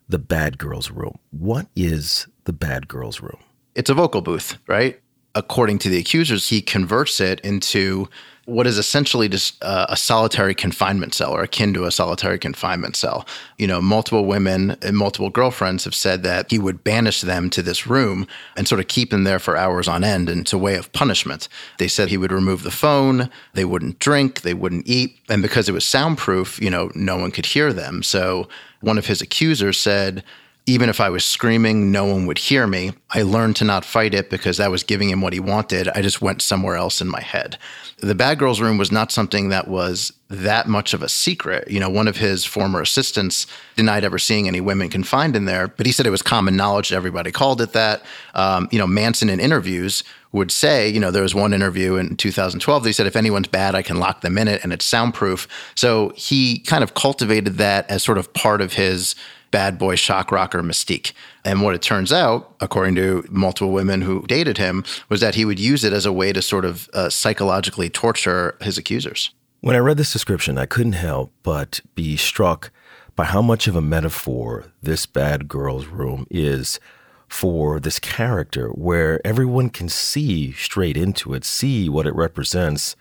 the 0.09 0.19
bad 0.19 0.59
girl's 0.59 0.91
room. 0.91 1.19
What 1.31 1.67
is 1.75 2.27
the 2.45 2.53
bad 2.53 2.89
girl's 2.89 3.21
room? 3.21 3.39
It's 3.75 3.89
a 3.89 3.95
vocal 3.95 4.21
booth, 4.21 4.59
right? 4.67 5.01
According 5.39 5.79
to 5.81 5.89
the 5.89 5.99
accusers, 5.99 6.49
he 6.49 6.61
converts 6.61 7.21
it 7.21 7.39
into 7.41 8.09
what 8.47 8.67
is 8.67 8.77
essentially 8.77 9.29
just 9.29 9.63
uh, 9.63 9.87
a 9.89 9.97
solitary 9.97 10.55
confinement 10.55 11.15
cell 11.15 11.33
or 11.33 11.43
akin 11.43 11.73
to 11.75 11.85
a 11.85 11.93
solitary 11.93 12.41
confinement 12.41 12.97
cell. 12.97 13.25
You 13.57 13.69
know, 13.69 13.81
multiple 13.81 14.25
women 14.25 14.77
and 14.83 14.97
multiple 14.97 15.31
girlfriends 15.31 15.85
have 15.85 15.95
said 15.95 16.25
that 16.25 16.51
he 16.51 16.59
would 16.59 16.83
banish 16.83 17.21
them 17.21 17.51
to 17.51 17.63
this 17.63 17.87
room 17.87 18.27
and 18.57 18.67
sort 18.67 18.81
of 18.81 18.89
keep 18.89 19.11
them 19.11 19.23
there 19.23 19.39
for 19.39 19.57
hours 19.57 19.87
on 19.87 20.03
end. 20.03 20.29
And 20.29 20.41
it's 20.41 20.53
a 20.53 20.59
way 20.59 20.75
of 20.75 20.91
punishment. 20.93 21.49
They 21.79 21.89
said 21.89 22.09
he 22.09 22.17
would 22.17 22.33
remove 22.33 22.65
the 22.65 22.73
phone, 22.73 23.31
they 23.53 23.65
wouldn't 23.65 24.01
drink, 24.01 24.41
they 24.41 24.55
wouldn't 24.55 24.89
eat. 24.89 25.21
And 25.29 25.41
because 25.41 25.69
it 25.69 25.73
was 25.73 25.85
soundproof, 25.85 26.61
you 26.61 26.71
know, 26.71 26.91
no 26.97 27.17
one 27.17 27.31
could 27.31 27.47
hear 27.47 27.73
them. 27.73 28.03
So 28.03 28.49
one 28.81 28.99
of 28.99 29.07
his 29.07 29.21
accusers 29.21 29.79
said, 29.79 30.25
even 30.69 30.91
if 30.91 31.01
I 31.01 31.09
was 31.09 31.25
screaming, 31.25 31.91
no 31.91 32.05
one 32.05 32.27
would 32.27 32.37
hear 32.37 32.67
me. 32.67 32.93
I 33.11 33.23
learned 33.23 33.57
to 33.57 33.65
not 33.65 33.87
fight 33.87 34.13
it 34.13 34.29
because 34.29 34.59
that 34.59 34.71
was 34.71 34.83
giving 34.83 35.09
him 35.09 35.23
what 35.23 35.33
he 35.33 35.41
wanted. 35.41 35.89
I 35.89 36.03
just 36.03 36.21
went 36.21 36.43
somewhere 36.43 36.77
else 36.77 37.01
in 37.01 37.09
my 37.09 37.23
head. 37.23 37.57
The 38.01 38.15
bad 38.15 38.39
girl's 38.39 38.61
room 38.61 38.77
was 38.77 38.93
not 38.93 39.11
something 39.11 39.49
that 39.49 39.67
was 39.67 40.13
that 40.29 40.69
much 40.69 40.93
of 40.93 41.03
a 41.03 41.09
secret. 41.09 41.71
You 41.71 41.81
know, 41.81 41.89
one 41.89 42.07
of 42.07 42.19
his 42.19 42.45
former 42.45 42.83
assistants 42.83 43.47
denied 43.77 44.05
ever 44.05 44.19
seeing 44.19 44.47
any 44.47 44.61
women 44.61 44.91
confined 44.91 45.37
in 45.37 45.47
there, 45.47 45.69
but 45.69 45.87
he 45.87 45.93
said 45.93 46.07
it 46.07 46.11
was 46.11 46.21
common 46.21 46.55
knowledge. 46.55 46.93
Everybody 46.93 47.33
called 47.33 47.63
it 47.63 47.73
that. 47.73 48.03
Um, 48.35 48.69
you 48.71 48.79
know, 48.79 48.87
Manson 48.87 49.31
in 49.31 49.41
interviews 49.41 50.05
would 50.33 50.51
say, 50.51 50.87
you 50.87 51.01
know, 51.01 51.11
there 51.11 51.23
was 51.23 51.35
one 51.35 51.55
interview 51.55 51.97
in 51.97 52.15
2012. 52.15 52.85
He 52.85 52.93
said, 52.93 53.07
if 53.07 53.17
anyone's 53.17 53.49
bad, 53.49 53.75
I 53.75 53.81
can 53.81 53.99
lock 53.99 54.21
them 54.21 54.37
in 54.37 54.49
it 54.49 54.63
and 54.63 54.75
it's 54.75 54.85
soundproof. 54.85 55.49
So 55.75 56.13
he 56.15 56.59
kind 56.59 56.85
of 56.85 56.93
cultivated 56.93 57.57
that 57.57 57.91
as 57.91 58.03
sort 58.03 58.19
of 58.19 58.35
part 58.35 58.61
of 58.61 58.75
his 58.75 59.15
bad 59.51 59.79
boy 59.79 59.97
shock 59.97 60.31
rocker 60.31 60.63
mystique. 60.63 61.13
And 61.45 61.63
what 61.63 61.75
it 61.75 61.83
turns 61.83 62.13
out, 62.13 62.55
according 62.61 62.95
to 62.97 63.25
multiple 63.31 63.73
women 63.73 64.03
who 64.03 64.27
dated 64.27 64.59
him, 64.59 64.85
was 65.09 65.21
that 65.21 65.35
he 65.35 65.45
would 65.45 65.59
use 65.59 65.85
it 65.85 65.93
as 65.93 66.07
a 66.07 66.13
way 66.13 66.33
to 66.33 66.43
sort 66.43 66.65
of 66.65 66.89
uh, 66.93 67.09
psychologically 67.09 67.89
torture 67.89 68.57
his 68.61 68.79
accusers. 68.79 69.31
When 69.61 69.75
I 69.75 69.81
read 69.81 69.97
this 69.97 70.13
description, 70.13 70.59
I 70.59 70.67
couldn't 70.67 70.93
help 70.93 71.33
but 71.43 71.81
be 71.95 72.17
struck 72.17 72.71
by 73.17 73.25
how 73.25 73.43
much 73.43 73.67
of 73.67 73.75
a 73.75 73.81
metaphor 73.81 74.67
this 74.81 75.05
bad 75.07 75.49
girl's 75.49 75.87
room 75.87 76.27
is 76.31 76.79
for 77.27 77.81
this 77.81 77.99
character, 77.99 78.69
where 78.69 79.21
everyone 79.27 79.69
can 79.69 79.89
see 79.89 80.53
straight 80.53 80.97
into 80.97 81.35
it, 81.35 81.45
see 81.45 81.89
what 81.89 82.07
it 82.07 82.15
represents, 82.15 82.97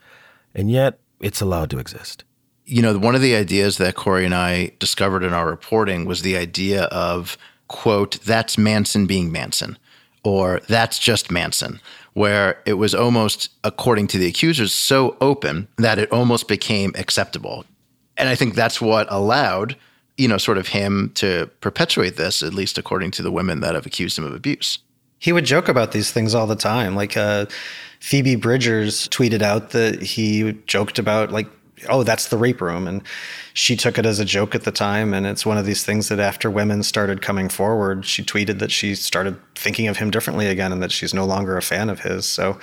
and 0.53 0.69
yet 0.69 0.99
it's 1.19 1.39
allowed 1.39 1.69
to 1.69 1.79
exist 1.79 2.23
you 2.67 2.81
know, 2.81 2.97
one 2.97 3.15
of 3.15 3.21
the 3.21 3.33
ideas 3.33 3.77
that 3.77 3.95
Kory 3.95 4.25
and 4.25 4.35
I 4.35 4.73
discovered 4.77 5.23
in 5.23 5.33
our 5.33 5.47
reporting 5.47 6.05
was 6.05 6.21
the 6.21 6.35
idea 6.35 6.83
of, 6.85 7.37
quote, 7.69 8.19
that's 8.21 8.57
Manson 8.57 9.07
being 9.07 9.31
Manson, 9.31 9.77
or 10.23 10.59
that's 10.67 10.99
just 10.99 11.31
Manson, 11.31 11.79
where 12.11 12.61
it 12.65 12.73
was 12.73 12.93
almost, 12.93 13.49
according 13.63 14.07
to 14.07 14.17
the 14.17 14.27
accusers, 14.27 14.73
so 14.73 15.15
open 15.21 15.69
that 15.77 15.97
it 15.97 16.11
almost 16.11 16.49
became 16.49 16.91
acceptable. 16.95 17.63
And 18.17 18.27
I 18.27 18.35
think 18.35 18.53
that's 18.53 18.81
what 18.81 19.07
allowed, 19.09 19.77
you 20.17 20.27
know, 20.27 20.37
sort 20.37 20.57
of 20.57 20.67
him 20.67 21.11
to 21.15 21.49
perpetuate 21.61 22.17
this, 22.17 22.43
at 22.43 22.53
least 22.53 22.77
according 22.77 23.11
to 23.11 23.21
the 23.21 23.31
women 23.31 23.61
that 23.61 23.75
have 23.75 23.85
accused 23.85 24.17
him 24.17 24.25
of 24.25 24.33
abuse. 24.33 24.79
He 25.19 25.31
would 25.31 25.45
joke 25.45 25.69
about 25.69 25.93
these 25.93 26.11
things 26.11 26.35
all 26.35 26.47
the 26.47 26.55
time. 26.55 26.95
Like 26.95 27.15
uh, 27.15 27.45
Phoebe 28.01 28.35
Bridgers 28.35 29.07
tweeted 29.07 29.41
out 29.41 29.69
that 29.69 30.01
he 30.01 30.51
joked 30.65 30.99
about 30.99 31.31
like 31.31 31.47
oh, 31.89 32.03
that's 32.03 32.27
the 32.27 32.37
rape 32.37 32.61
room. 32.61 32.87
And 32.87 33.01
she 33.53 33.75
took 33.75 33.97
it 33.97 34.05
as 34.05 34.19
a 34.19 34.25
joke 34.25 34.55
at 34.55 34.63
the 34.63 34.71
time. 34.71 35.13
And 35.13 35.25
it's 35.25 35.45
one 35.45 35.57
of 35.57 35.65
these 35.65 35.83
things 35.83 36.09
that 36.09 36.19
after 36.19 36.49
women 36.49 36.83
started 36.83 37.21
coming 37.21 37.49
forward, 37.49 38.05
she 38.05 38.23
tweeted 38.23 38.59
that 38.59 38.71
she 38.71 38.95
started 38.95 39.37
thinking 39.55 39.87
of 39.87 39.97
him 39.97 40.09
differently 40.09 40.47
again 40.47 40.71
and 40.71 40.81
that 40.81 40.91
she's 40.91 41.13
no 41.13 41.25
longer 41.25 41.57
a 41.57 41.61
fan 41.61 41.89
of 41.89 41.99
his. 41.99 42.25
So 42.25 42.59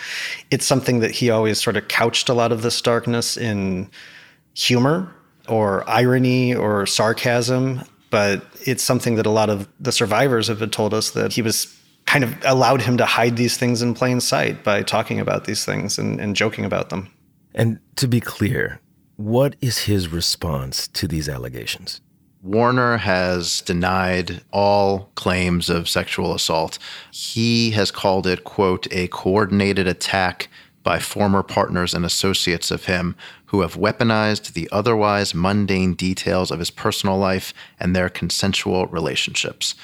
it's 0.50 0.66
something 0.66 1.00
that 1.00 1.12
he 1.12 1.30
always 1.30 1.60
sort 1.60 1.76
of 1.76 1.88
couched 1.88 2.28
a 2.28 2.34
lot 2.34 2.52
of 2.52 2.62
this 2.62 2.80
darkness 2.80 3.36
in 3.36 3.90
humor 4.54 5.12
or 5.48 5.88
irony 5.88 6.54
or 6.54 6.86
sarcasm. 6.86 7.82
But 8.10 8.44
it's 8.64 8.82
something 8.82 9.16
that 9.16 9.26
a 9.26 9.30
lot 9.30 9.50
of 9.50 9.68
the 9.80 9.92
survivors 9.92 10.48
have 10.48 10.70
told 10.70 10.94
us 10.94 11.10
that 11.10 11.32
he 11.32 11.42
was 11.42 11.76
kind 12.06 12.22
of 12.22 12.36
allowed 12.44 12.82
him 12.82 12.96
to 12.98 13.04
hide 13.04 13.36
these 13.36 13.56
things 13.56 13.82
in 13.82 13.94
plain 13.94 14.20
sight 14.20 14.62
by 14.62 14.82
talking 14.82 15.18
about 15.18 15.44
these 15.44 15.64
things 15.64 15.98
and, 15.98 16.20
and 16.20 16.36
joking 16.36 16.64
about 16.64 16.90
them. 16.90 17.10
And 17.54 17.78
to 17.96 18.06
be 18.06 18.20
clear, 18.20 18.80
what 19.16 19.56
is 19.60 19.78
his 19.78 20.08
response 20.08 20.88
to 20.88 21.06
these 21.06 21.28
allegations? 21.28 22.00
Warner 22.42 22.98
has 22.98 23.62
denied 23.62 24.42
all 24.50 25.10
claims 25.14 25.70
of 25.70 25.88
sexual 25.88 26.34
assault. 26.34 26.78
He 27.10 27.70
has 27.70 27.90
called 27.90 28.26
it, 28.26 28.44
quote, 28.44 28.86
a 28.92 29.08
coordinated 29.08 29.86
attack 29.86 30.48
by 30.82 30.98
former 30.98 31.42
partners 31.42 31.94
and 31.94 32.04
associates 32.04 32.70
of 32.70 32.84
him 32.84 33.16
who 33.46 33.62
have 33.62 33.76
weaponized 33.76 34.52
the 34.52 34.68
otherwise 34.70 35.34
mundane 35.34 35.94
details 35.94 36.50
of 36.50 36.58
his 36.58 36.70
personal 36.70 37.16
life 37.16 37.54
and 37.80 37.96
their 37.96 38.10
consensual 38.10 38.86
relationships. 38.88 39.74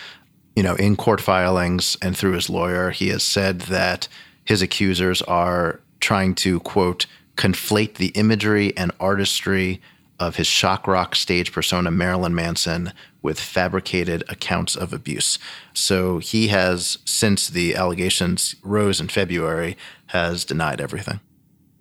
You 0.55 0.63
know, 0.63 0.75
in 0.75 0.97
court 0.97 1.21
filings 1.21 1.97
and 2.03 2.15
through 2.15 2.33
his 2.33 2.51
lawyer, 2.51 2.91
he 2.91 3.09
has 3.09 3.23
said 3.23 3.61
that 3.63 4.07
his 4.45 4.61
accusers 4.61 5.23
are 5.23 5.81
trying 6.01 6.35
to, 6.35 6.61
quote, 6.61 7.07
conflate 7.41 7.95
the 7.95 8.09
imagery 8.09 8.77
and 8.77 8.93
artistry 9.01 9.81
of 10.19 10.37
his 10.37 10.47
shock 10.47 10.87
rock 10.87 11.17
stage 11.17 11.53
persona, 11.53 11.91
Marilyn 11.91 12.35
Manson, 12.35 12.93
with 13.23 13.41
fabricated 13.41 14.23
accounts 14.29 14.77
of 14.77 14.93
abuse. 14.93 15.39
So 15.73 16.19
he 16.19 16.49
has, 16.49 16.99
since 17.07 17.49
the 17.49 17.75
allegations 17.75 18.57
rose 18.63 19.01
in 19.01 19.09
February, 19.09 19.79
has 20.09 20.45
denied 20.45 20.83
everything. 20.83 21.21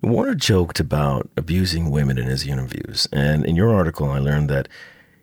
Warner 0.00 0.34
joked 0.34 0.80
about 0.80 1.28
abusing 1.36 1.90
women 1.90 2.16
in 2.16 2.24
his 2.24 2.46
interviews. 2.46 3.06
And 3.12 3.44
in 3.44 3.54
your 3.54 3.74
article, 3.74 4.08
I 4.08 4.18
learned 4.18 4.48
that 4.48 4.66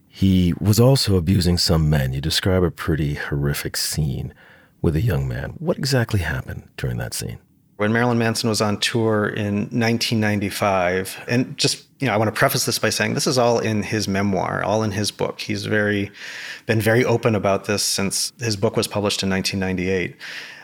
he 0.08 0.53
was 0.62 0.79
also 0.79 1.15
abusing 1.17 1.58
some 1.58 1.89
men. 1.89 2.13
You 2.13 2.22
describe 2.22 2.62
a 2.62 2.70
pretty 2.70 3.15
horrific 3.15 3.75
scene 3.75 4.36
with 4.84 4.96
a 4.96 5.01
young 5.01 5.27
man. 5.27 5.56
What 5.58 5.79
exactly 5.79 6.20
happened 6.20 6.70
during 6.77 6.98
that 6.98 7.15
scene? 7.15 7.39
When 7.77 7.93
Marilyn 7.93 8.17
Manson 8.17 8.50
was 8.50 8.62
on 8.62 8.79
tour 8.79 9.27
in 9.27 9.55
1995. 9.55 11.24
And 11.27 11.57
just, 11.57 11.86
you 12.00 12.07
know, 12.07 12.13
I 12.13 12.17
want 12.17 12.34
to 12.34 12.38
preface 12.38 12.65
this 12.65 12.79
by 12.79 12.89
saying 12.89 13.13
this 13.13 13.27
is 13.27 13.38
all 13.38 13.60
in 13.60 13.84
his 13.84 14.07
memoir, 14.07 14.63
all 14.63 14.84
in 14.84 14.91
his 14.91 15.12
book. 15.12 15.39
He's 15.39 15.65
very 15.65 16.12
been 16.65 16.81
very 16.81 17.05
open 17.05 17.34
about 17.34 17.65
this 17.65 17.84
since 17.84 18.34
his 18.39 18.57
book 18.57 18.75
was 18.75 18.88
published 18.88 19.24
in 19.24 19.29
1998 19.29 20.15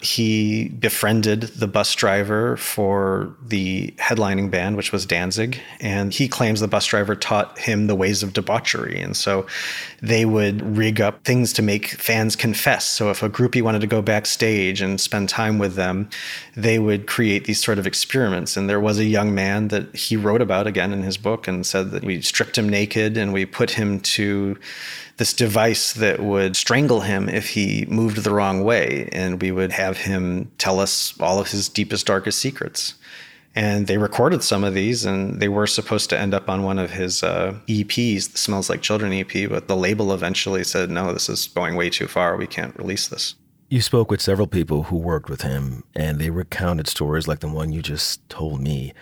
he 0.04 0.68
befriended 0.68 1.44
the 1.44 1.68
bus 1.68 1.96
driver 1.96 2.58
for 2.58 3.34
the 3.42 3.94
headlining 3.98 4.52
band, 4.52 4.76
which 4.76 4.92
was 4.92 5.06
Danzig. 5.06 5.62
And 5.80 6.14
he 6.14 6.28
claims 6.28 6.60
the 6.60 6.68
bus 6.68 6.86
driver 6.86 7.16
taught 7.16 7.58
him 7.58 7.88
the 7.88 7.96
ways 7.96 8.22
of 8.22 8.34
debauchery. 8.34 9.00
And 9.02 9.16
so 9.16 9.48
they 10.02 10.26
would 10.26 10.78
rig 10.78 11.00
up 11.00 11.24
things 11.24 11.54
to 11.54 11.62
make 11.62 11.88
fans 11.88 12.36
confess. 12.36 12.86
So 12.86 13.12
if 13.12 13.24
a 13.24 13.30
groupie 13.30 13.62
wanted 13.62 13.80
to 13.80 13.88
go 13.88 14.02
backstage 14.02 14.82
and 14.82 15.00
spend 15.00 15.30
time 15.30 15.58
with 15.58 15.76
them, 15.76 16.10
they 16.56 16.80
would 16.80 17.08
create 17.08 17.46
these 17.46 17.64
sort 17.64 17.80
of 17.80 17.88
experiments. 17.88 18.58
And 18.58 18.70
there 18.70 18.82
was 18.82 19.00
a 19.00 19.06
young 19.06 19.34
man 19.34 19.70
that 19.70 19.96
he 19.96 20.18
wrote 20.18 20.42
about 20.42 20.68
again 20.68 20.92
in 20.92 21.04
his 21.04 21.18
book 21.18 21.48
and 21.48 21.66
said 21.66 21.92
that 21.92 22.04
we 22.04 22.22
stripped 22.22 22.58
him 22.58 22.68
naked 22.68 23.16
and 23.16 23.32
we 23.32 23.46
put 23.46 23.72
him 23.72 24.02
to 24.02 24.58
this 25.18 25.34
device 25.34 25.94
that 25.94 26.20
would 26.20 26.56
strangle 26.56 27.02
him 27.02 27.30
if 27.30 27.50
he 27.50 27.86
moved 27.88 28.24
the 28.24 28.34
wrong 28.34 28.64
way. 28.64 29.10
And 29.12 29.42
we 29.42 29.52
would 29.52 29.72
have 29.72 29.98
him 29.98 30.52
tell 30.58 30.80
us 30.80 31.14
all 31.20 31.40
of 31.40 31.52
his 31.52 31.70
deepest, 31.70 32.06
darkest 32.06 32.40
secrets. 32.40 32.96
And 33.56 33.86
they 33.86 34.00
recorded 34.00 34.44
some 34.44 34.64
of 34.64 34.74
these, 34.74 35.06
and 35.06 35.40
they 35.40 35.48
were 35.48 35.68
supposed 35.68 36.10
to 36.10 36.18
end 36.18 36.34
up 36.34 36.50
on 36.50 36.64
one 36.64 36.80
of 36.80 36.92
his 36.92 37.22
uh, 37.22 37.56
EPs, 37.68 38.32
the 38.32 38.38
Smells 38.38 38.70
Like 38.70 38.82
Children 38.82 39.14
EP, 39.14 39.48
but 39.48 39.68
the 39.68 39.76
label 39.76 40.12
eventually 40.12 40.64
said, 40.64 40.90
no, 40.90 41.14
this 41.14 41.30
is 41.30 41.48
going 41.48 41.76
way 41.76 41.92
too 41.92 42.08
far. 42.08 42.36
We 42.36 42.48
can't 42.48 42.76
release 42.78 43.08
this. 43.08 43.36
You 43.70 43.82
spoke 43.82 44.10
with 44.10 44.22
several 44.22 44.48
people 44.48 44.84
who 44.84 44.98
worked 44.98 45.30
with 45.30 45.42
him, 45.42 45.84
and 45.96 46.20
they 46.20 46.32
recounted 46.32 46.88
stories 46.88 47.28
like 47.28 47.40
the 47.40 47.48
one 47.48 47.72
you 47.72 47.84
just 47.84 48.28
told 48.28 48.60
me, 48.60 48.94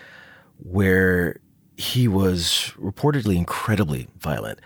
where 0.57 1.37
he 1.77 2.09
was 2.09 2.73
reportedly 2.77 3.37
incredibly 3.37 4.07
violent. 4.19 4.59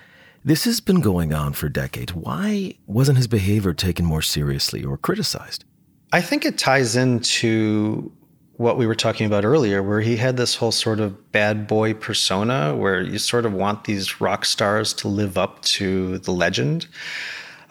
This 0.45 0.65
has 0.65 0.79
been 0.79 1.01
going 1.01 1.33
on 1.33 1.53
for 1.53 1.69
decades. 1.69 2.13
Why 2.13 2.77
wasn't 2.85 3.17
his 3.17 3.25
behavior 3.25 3.73
taken 3.73 4.05
more 4.05 4.21
seriously 4.21 4.83
or 4.83 4.95
criticized? 4.95 5.65
I 6.13 6.21
think 6.21 6.45
it 6.45 6.59
ties 6.59 6.95
into 6.95 8.11
what 8.57 8.77
we 8.77 8.85
were 8.85 8.93
talking 8.93 9.25
about 9.25 9.43
earlier, 9.43 9.81
where 9.81 10.01
he 10.01 10.17
had 10.17 10.37
this 10.37 10.53
whole 10.53 10.71
sort 10.71 10.99
of 10.99 11.31
bad 11.31 11.65
boy 11.65 11.95
persona 11.95 12.75
where 12.75 13.01
you 13.01 13.17
sort 13.17 13.47
of 13.47 13.53
want 13.53 13.85
these 13.85 14.21
rock 14.21 14.45
stars 14.45 14.93
to 14.93 15.07
live 15.07 15.35
up 15.35 15.63
to 15.63 16.19
the 16.19 16.31
legend. 16.31 16.85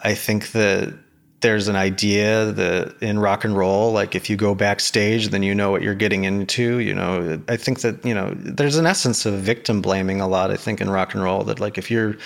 I 0.03 0.13
think 0.13 0.51
that 0.51 0.93
there's 1.39 1.69
an 1.69 1.77
idea 1.77 2.51
that 2.51 3.01
in 3.01 3.19
rock 3.19 3.45
and 3.45 3.55
roll, 3.55 3.93
like 3.93 4.15
if 4.15 4.29
you 4.29 4.35
go 4.35 4.53
backstage, 4.53 5.29
then 5.29 5.43
you 5.43 5.55
know 5.55 5.71
what 5.71 5.81
you're 5.81 5.95
getting 5.95 6.25
into. 6.25 6.79
You 6.79 6.93
know, 6.93 7.41
I 7.47 7.55
think 7.55 7.79
that, 7.81 8.03
you 8.03 8.13
know, 8.13 8.33
there's 8.35 8.75
an 8.75 8.85
essence 8.85 9.25
of 9.25 9.35
victim 9.35 9.81
blaming 9.81 10.19
a 10.19 10.27
lot, 10.27 10.51
I 10.51 10.57
think, 10.57 10.81
in 10.81 10.89
rock 10.89 11.13
and 11.13 11.23
roll 11.23 11.45
that 11.45 11.61
like 11.61 11.77
if 11.77 11.89
you're 11.89 12.17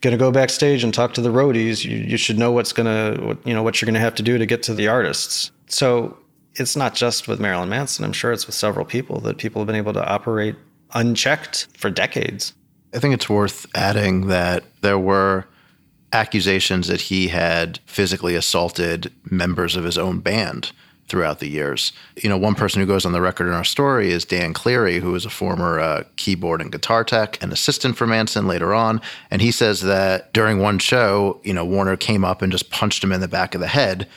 going 0.00 0.12
to 0.12 0.18
go 0.18 0.30
backstage 0.30 0.82
and 0.82 0.94
talk 0.94 1.14
to 1.14 1.20
the 1.20 1.28
roadies, 1.28 1.84
you, 1.84 1.96
you 1.96 2.16
should 2.16 2.38
know 2.38 2.52
what's 2.52 2.72
going 2.72 2.86
to, 2.86 3.36
you 3.44 3.54
know, 3.54 3.62
what 3.62 3.80
you're 3.80 3.86
going 3.86 3.94
to 3.94 4.00
have 4.00 4.14
to 4.16 4.22
do 4.22 4.38
to 4.38 4.46
get 4.46 4.62
to 4.64 4.74
the 4.74 4.88
artists. 4.88 5.50
So 5.66 6.16
it's 6.54 6.76
not 6.76 6.94
just 6.94 7.28
with 7.28 7.38
Marilyn 7.40 7.68
Manson. 7.68 8.04
I'm 8.04 8.12
sure 8.12 8.32
it's 8.32 8.46
with 8.46 8.54
several 8.54 8.84
people 8.84 9.20
that 9.20 9.38
people 9.38 9.60
have 9.60 9.66
been 9.66 9.76
able 9.76 9.92
to 9.92 10.06
operate 10.06 10.56
unchecked 10.92 11.68
for 11.76 11.90
decades. 11.90 12.54
I 12.94 12.98
think 12.98 13.14
it's 13.14 13.28
worth 13.28 13.66
adding 13.74 14.26
that 14.28 14.64
there 14.80 14.98
were 14.98 15.46
accusations 16.12 16.88
that 16.88 17.02
he 17.02 17.28
had 17.28 17.78
physically 17.86 18.34
assaulted 18.34 19.12
members 19.24 19.76
of 19.76 19.84
his 19.84 19.96
own 19.96 20.18
band 20.18 20.72
throughout 21.10 21.40
the 21.40 21.48
years. 21.48 21.92
You 22.16 22.30
know, 22.30 22.38
one 22.38 22.54
person 22.54 22.80
who 22.80 22.86
goes 22.86 23.04
on 23.04 23.12
the 23.12 23.20
record 23.20 23.48
in 23.48 23.52
our 23.52 23.64
story 23.64 24.10
is 24.10 24.24
Dan 24.24 24.54
Cleary, 24.54 25.00
who 25.00 25.12
was 25.12 25.26
a 25.26 25.30
former 25.30 25.80
uh, 25.80 26.04
keyboard 26.16 26.62
and 26.62 26.72
guitar 26.72 27.04
tech 27.04 27.42
and 27.42 27.52
assistant 27.52 27.96
for 27.96 28.06
Manson 28.06 28.46
later 28.46 28.72
on. 28.72 29.00
And 29.30 29.42
he 29.42 29.50
says 29.50 29.82
that 29.82 30.32
during 30.32 30.60
one 30.60 30.78
show, 30.78 31.40
you 31.42 31.52
know, 31.52 31.64
Warner 31.64 31.96
came 31.96 32.24
up 32.24 32.40
and 32.40 32.52
just 32.52 32.70
punched 32.70 33.04
him 33.04 33.12
in 33.12 33.20
the 33.20 33.28
back 33.28 33.54
of 33.54 33.60
the 33.60 33.66
head 33.66 34.08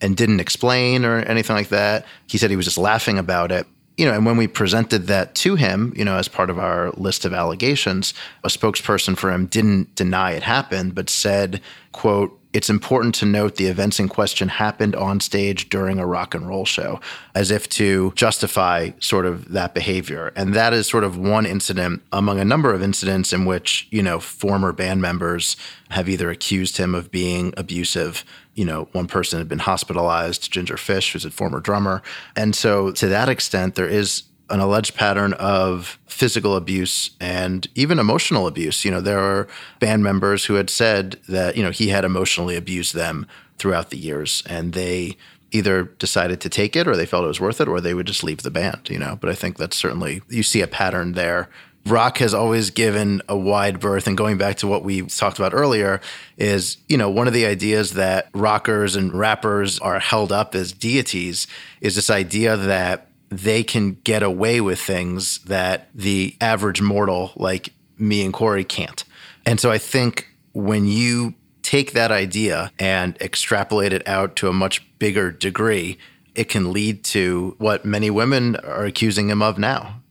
and 0.00 0.16
didn't 0.16 0.40
explain 0.40 1.04
or 1.04 1.20
anything 1.20 1.56
like 1.56 1.70
that. 1.70 2.04
He 2.26 2.38
said 2.38 2.50
he 2.50 2.56
was 2.56 2.66
just 2.66 2.78
laughing 2.78 3.18
about 3.18 3.50
it 3.50 3.66
you 3.98 4.06
know, 4.06 4.14
and 4.14 4.24
when 4.24 4.36
we 4.36 4.48
presented 4.48 5.06
that 5.08 5.34
to 5.34 5.54
him, 5.54 5.92
you 5.94 6.04
know, 6.04 6.16
as 6.16 6.26
part 6.26 6.50
of 6.50 6.58
our 6.58 6.90
list 6.92 7.24
of 7.24 7.34
allegations, 7.34 8.14
a 8.42 8.48
spokesperson 8.48 9.16
for 9.16 9.30
him 9.30 9.46
didn't 9.46 9.94
deny 9.94 10.32
it 10.32 10.42
happened, 10.42 10.94
but 10.94 11.10
said, 11.10 11.60
quote, 11.92 12.38
it's 12.52 12.68
important 12.68 13.14
to 13.16 13.26
note 13.26 13.56
the 13.56 13.66
events 13.66 13.98
in 13.98 14.08
question 14.08 14.48
happened 14.48 14.94
on 14.94 15.20
stage 15.20 15.68
during 15.68 15.98
a 15.98 16.06
rock 16.06 16.34
and 16.34 16.46
roll 16.46 16.64
show, 16.64 17.00
as 17.34 17.50
if 17.50 17.68
to 17.70 18.12
justify 18.14 18.90
sort 18.98 19.24
of 19.26 19.52
that 19.52 19.74
behavior. 19.74 20.32
And 20.36 20.54
that 20.54 20.72
is 20.72 20.86
sort 20.86 21.04
of 21.04 21.16
one 21.16 21.46
incident 21.46 22.02
among 22.12 22.38
a 22.38 22.44
number 22.44 22.72
of 22.74 22.82
incidents 22.82 23.32
in 23.32 23.44
which, 23.44 23.88
you 23.90 24.02
know, 24.02 24.20
former 24.20 24.72
band 24.72 25.00
members 25.00 25.56
have 25.90 26.08
either 26.08 26.30
accused 26.30 26.76
him 26.76 26.94
of 26.94 27.10
being 27.10 27.54
abusive. 27.56 28.24
You 28.54 28.66
know, 28.66 28.88
one 28.92 29.06
person 29.06 29.38
had 29.38 29.48
been 29.48 29.60
hospitalized, 29.60 30.50
Ginger 30.52 30.76
Fish, 30.76 31.12
who's 31.12 31.24
a 31.24 31.30
former 31.30 31.60
drummer. 31.60 32.02
And 32.36 32.54
so 32.54 32.92
to 32.92 33.08
that 33.08 33.28
extent, 33.28 33.76
there 33.76 33.88
is 33.88 34.24
an 34.52 34.60
alleged 34.60 34.94
pattern 34.94 35.32
of 35.34 35.98
physical 36.06 36.54
abuse 36.54 37.10
and 37.20 37.66
even 37.74 37.98
emotional 37.98 38.46
abuse. 38.46 38.84
You 38.84 38.90
know, 38.90 39.00
there 39.00 39.18
are 39.18 39.48
band 39.80 40.04
members 40.04 40.44
who 40.44 40.54
had 40.54 40.70
said 40.70 41.18
that, 41.26 41.56
you 41.56 41.62
know, 41.62 41.70
he 41.70 41.88
had 41.88 42.04
emotionally 42.04 42.54
abused 42.54 42.94
them 42.94 43.26
throughout 43.58 43.90
the 43.90 43.96
years 43.96 44.42
and 44.46 44.74
they 44.74 45.16
either 45.52 45.84
decided 45.84 46.40
to 46.42 46.48
take 46.48 46.76
it 46.76 46.86
or 46.86 46.96
they 46.96 47.06
felt 47.06 47.24
it 47.24 47.28
was 47.28 47.40
worth 47.40 47.60
it 47.60 47.68
or 47.68 47.80
they 47.80 47.94
would 47.94 48.06
just 48.06 48.22
leave 48.22 48.42
the 48.42 48.50
band, 48.50 48.88
you 48.90 48.98
know. 48.98 49.16
But 49.20 49.30
I 49.30 49.34
think 49.34 49.56
that's 49.56 49.76
certainly, 49.76 50.22
you 50.28 50.42
see 50.42 50.60
a 50.60 50.66
pattern 50.66 51.12
there. 51.12 51.48
Rock 51.86 52.18
has 52.18 52.32
always 52.32 52.70
given 52.70 53.22
a 53.28 53.36
wide 53.36 53.80
berth. 53.80 54.06
And 54.06 54.16
going 54.16 54.38
back 54.38 54.56
to 54.58 54.66
what 54.66 54.84
we 54.84 55.02
talked 55.02 55.38
about 55.38 55.52
earlier, 55.52 56.00
is, 56.36 56.76
you 56.88 56.96
know, 56.96 57.10
one 57.10 57.26
of 57.26 57.32
the 57.32 57.44
ideas 57.44 57.94
that 57.94 58.28
rockers 58.34 58.96
and 58.96 59.12
rappers 59.12 59.78
are 59.80 59.98
held 59.98 60.30
up 60.30 60.54
as 60.54 60.72
deities 60.72 61.46
is 61.80 61.96
this 61.96 62.08
idea 62.08 62.56
that 62.56 63.08
they 63.32 63.64
can 63.64 63.94
get 64.04 64.22
away 64.22 64.60
with 64.60 64.80
things 64.80 65.38
that 65.44 65.88
the 65.94 66.36
average 66.40 66.82
mortal 66.82 67.32
like 67.36 67.72
me 67.98 68.24
and 68.24 68.32
Kory 68.32 68.64
can't. 68.64 69.04
And 69.46 69.58
so 69.58 69.70
I 69.70 69.78
think 69.78 70.28
when 70.52 70.86
you 70.86 71.34
take 71.62 71.92
that 71.92 72.10
idea 72.10 72.72
and 72.78 73.16
extrapolate 73.20 73.92
it 73.92 74.06
out 74.06 74.36
to 74.36 74.48
a 74.48 74.52
much 74.52 74.86
bigger 74.98 75.30
degree, 75.30 75.98
it 76.34 76.48
can 76.48 76.72
lead 76.72 77.04
to 77.04 77.54
what 77.58 77.84
many 77.84 78.10
women 78.10 78.56
are 78.56 78.84
accusing 78.84 79.28
him 79.28 79.42
of 79.42 79.58
now 79.58 80.01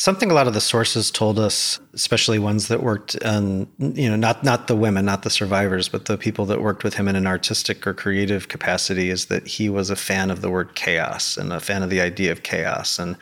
Something 0.00 0.30
a 0.30 0.34
lot 0.34 0.46
of 0.46 0.54
the 0.54 0.62
sources 0.62 1.10
told 1.10 1.38
us, 1.38 1.78
especially 1.92 2.38
ones 2.38 2.68
that 2.68 2.82
worked 2.82 3.22
on, 3.22 3.68
you 3.78 4.08
know, 4.08 4.16
not 4.16 4.42
not 4.42 4.66
the 4.66 4.74
women, 4.74 5.04
not 5.04 5.24
the 5.24 5.28
survivors, 5.28 5.90
but 5.90 6.06
the 6.06 6.16
people 6.16 6.46
that 6.46 6.62
worked 6.62 6.84
with 6.84 6.94
him 6.94 7.06
in 7.06 7.16
an 7.16 7.26
artistic 7.26 7.86
or 7.86 7.92
creative 7.92 8.48
capacity, 8.48 9.10
is 9.10 9.26
that 9.26 9.46
he 9.46 9.68
was 9.68 9.90
a 9.90 9.96
fan 9.96 10.30
of 10.30 10.40
the 10.40 10.48
word 10.48 10.74
chaos 10.74 11.36
and 11.36 11.52
a 11.52 11.60
fan 11.60 11.82
of 11.82 11.90
the 11.90 12.00
idea 12.00 12.32
of 12.32 12.42
chaos. 12.42 12.98
And 12.98 13.14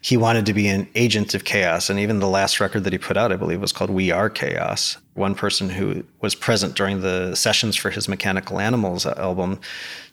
he 0.00 0.16
wanted 0.16 0.46
to 0.46 0.52
be 0.52 0.66
an 0.66 0.88
agent 0.96 1.32
of 1.32 1.44
chaos. 1.44 1.88
And 1.88 2.00
even 2.00 2.18
the 2.18 2.26
last 2.26 2.58
record 2.58 2.82
that 2.82 2.92
he 2.92 2.98
put 2.98 3.16
out, 3.16 3.30
I 3.30 3.36
believe, 3.36 3.60
was 3.60 3.72
called 3.72 3.90
We 3.90 4.10
Are 4.10 4.28
Chaos. 4.28 4.96
One 5.14 5.34
person 5.34 5.68
who 5.68 6.04
was 6.20 6.34
present 6.34 6.76
during 6.76 7.00
the 7.00 7.34
sessions 7.34 7.74
for 7.74 7.90
his 7.90 8.08
Mechanical 8.08 8.60
Animals 8.60 9.04
album 9.06 9.60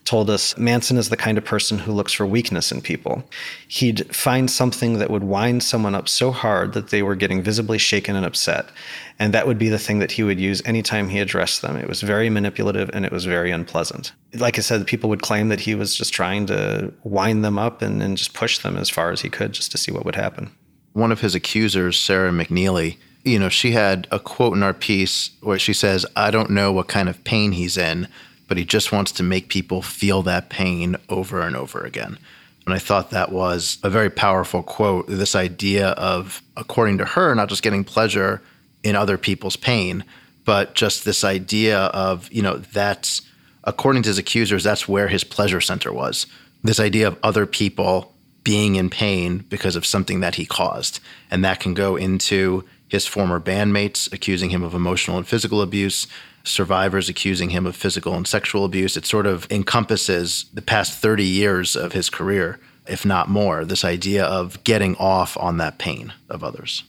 told 0.04 0.28
us 0.28 0.56
Manson 0.56 0.96
is 0.96 1.08
the 1.08 1.16
kind 1.16 1.38
of 1.38 1.44
person 1.44 1.78
who 1.78 1.92
looks 1.92 2.12
for 2.12 2.26
weakness 2.26 2.72
in 2.72 2.80
people. 2.80 3.22
He'd 3.68 4.12
find 4.14 4.50
something 4.50 4.98
that 4.98 5.10
would 5.10 5.22
wind 5.22 5.62
someone 5.62 5.94
up 5.94 6.08
so 6.08 6.32
hard 6.32 6.72
that 6.72 6.88
they 6.88 7.02
were 7.02 7.14
getting 7.14 7.42
visibly 7.42 7.78
shaken 7.78 8.16
and 8.16 8.26
upset. 8.26 8.70
And 9.18 9.34
that 9.34 9.46
would 9.46 9.58
be 9.58 9.68
the 9.68 9.78
thing 9.78 9.98
that 9.98 10.12
he 10.12 10.22
would 10.22 10.40
use 10.40 10.62
anytime 10.64 11.10
he 11.10 11.20
addressed 11.20 11.62
them. 11.62 11.76
It 11.76 11.88
was 11.88 12.00
very 12.00 12.30
manipulative 12.30 12.90
and 12.92 13.04
it 13.04 13.12
was 13.12 13.24
very 13.24 13.50
unpleasant. 13.50 14.12
Like 14.34 14.58
I 14.58 14.62
said, 14.62 14.86
people 14.86 15.10
would 15.10 15.22
claim 15.22 15.48
that 15.48 15.60
he 15.60 15.74
was 15.74 15.94
just 15.94 16.12
trying 16.12 16.46
to 16.46 16.92
wind 17.04 17.44
them 17.44 17.58
up 17.58 17.82
and, 17.82 18.02
and 18.02 18.16
just 18.16 18.34
push 18.34 18.58
them 18.58 18.76
as 18.76 18.88
far 18.88 19.12
as 19.12 19.20
he 19.20 19.28
could 19.28 19.52
just 19.52 19.70
to 19.72 19.78
see 19.78 19.92
what 19.92 20.04
would 20.04 20.16
happen. 20.16 20.50
One 20.94 21.12
of 21.12 21.20
his 21.20 21.34
accusers, 21.34 21.98
Sarah 21.98 22.32
McNeely, 22.32 22.96
you 23.28 23.38
know, 23.38 23.48
she 23.48 23.72
had 23.72 24.08
a 24.10 24.18
quote 24.18 24.54
in 24.54 24.62
our 24.62 24.74
piece 24.74 25.30
where 25.40 25.58
she 25.58 25.72
says, 25.72 26.04
I 26.16 26.30
don't 26.30 26.50
know 26.50 26.72
what 26.72 26.88
kind 26.88 27.08
of 27.08 27.22
pain 27.24 27.52
he's 27.52 27.76
in, 27.76 28.08
but 28.46 28.56
he 28.56 28.64
just 28.64 28.92
wants 28.92 29.12
to 29.12 29.22
make 29.22 29.48
people 29.48 29.82
feel 29.82 30.22
that 30.22 30.48
pain 30.48 30.96
over 31.08 31.40
and 31.40 31.54
over 31.54 31.84
again. 31.84 32.18
And 32.64 32.74
I 32.74 32.78
thought 32.78 33.10
that 33.10 33.32
was 33.32 33.78
a 33.82 33.90
very 33.90 34.10
powerful 34.10 34.62
quote. 34.62 35.06
This 35.08 35.34
idea 35.34 35.88
of, 35.90 36.42
according 36.56 36.98
to 36.98 37.04
her, 37.04 37.34
not 37.34 37.48
just 37.48 37.62
getting 37.62 37.84
pleasure 37.84 38.42
in 38.82 38.94
other 38.94 39.16
people's 39.16 39.56
pain, 39.56 40.04
but 40.44 40.74
just 40.74 41.04
this 41.04 41.24
idea 41.24 41.78
of, 41.78 42.30
you 42.32 42.42
know, 42.42 42.58
that's, 42.58 43.22
according 43.64 44.02
to 44.02 44.08
his 44.08 44.18
accusers, 44.18 44.64
that's 44.64 44.88
where 44.88 45.08
his 45.08 45.24
pleasure 45.24 45.60
center 45.60 45.92
was. 45.92 46.26
This 46.62 46.80
idea 46.80 47.08
of 47.08 47.18
other 47.22 47.46
people 47.46 48.14
being 48.44 48.76
in 48.76 48.88
pain 48.88 49.44
because 49.50 49.76
of 49.76 49.84
something 49.84 50.20
that 50.20 50.36
he 50.36 50.46
caused. 50.46 51.00
And 51.30 51.44
that 51.44 51.60
can 51.60 51.74
go 51.74 51.96
into 51.96 52.64
his 52.88 53.06
former 53.06 53.40
bandmates 53.40 54.12
accusing 54.12 54.50
him 54.50 54.62
of 54.62 54.74
emotional 54.74 55.16
and 55.16 55.26
physical 55.26 55.62
abuse, 55.62 56.06
survivors 56.44 57.08
accusing 57.08 57.50
him 57.50 57.66
of 57.66 57.76
physical 57.76 58.14
and 58.14 58.26
sexual 58.26 58.64
abuse. 58.64 58.96
It 58.96 59.06
sort 59.06 59.26
of 59.26 59.46
encompasses 59.50 60.46
the 60.52 60.62
past 60.62 60.98
30 60.98 61.24
years 61.24 61.76
of 61.76 61.92
his 61.92 62.10
career, 62.10 62.58
if 62.86 63.04
not 63.04 63.28
more, 63.28 63.64
this 63.64 63.84
idea 63.84 64.24
of 64.24 64.62
getting 64.64 64.96
off 64.96 65.36
on 65.36 65.58
that 65.58 65.78
pain 65.78 66.12
of 66.28 66.42
others. 66.42 66.84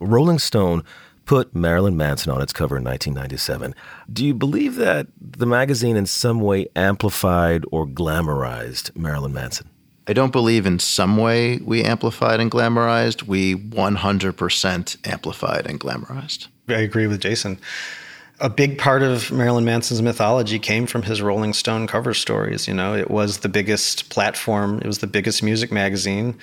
Rolling 0.00 0.38
Stone 0.38 0.82
put 1.24 1.54
Marilyn 1.54 1.96
Manson 1.96 2.32
on 2.32 2.42
its 2.42 2.52
cover 2.52 2.76
in 2.76 2.84
1997. 2.84 3.74
Do 4.12 4.26
you 4.26 4.34
believe 4.34 4.76
that 4.76 5.06
the 5.20 5.46
magazine 5.46 5.96
in 5.96 6.06
some 6.06 6.40
way 6.40 6.66
amplified 6.74 7.64
or 7.70 7.86
glamorized 7.86 8.94
Marilyn 8.96 9.32
Manson? 9.32 9.68
I 10.06 10.12
don't 10.12 10.32
believe 10.32 10.66
in 10.66 10.78
some 10.78 11.16
way 11.16 11.58
we 11.58 11.84
amplified 11.84 12.40
and 12.40 12.50
glamorized. 12.50 13.22
We 13.22 13.54
100% 13.54 15.08
amplified 15.08 15.66
and 15.66 15.78
glamorized. 15.78 16.48
I 16.68 16.74
agree 16.74 17.06
with 17.06 17.20
Jason 17.20 17.58
a 18.42 18.50
big 18.50 18.76
part 18.76 19.04
of 19.04 19.30
Marilyn 19.30 19.64
Manson's 19.64 20.02
mythology 20.02 20.58
came 20.58 20.86
from 20.86 21.02
his 21.02 21.22
Rolling 21.22 21.52
Stone 21.52 21.86
cover 21.86 22.12
stories. 22.12 22.66
You 22.66 22.74
know, 22.74 22.92
it 22.92 23.08
was 23.08 23.38
the 23.38 23.48
biggest 23.48 24.10
platform, 24.10 24.78
it 24.78 24.86
was 24.86 24.98
the 24.98 25.06
biggest 25.06 25.44
music 25.44 25.70
magazine. 25.70 26.36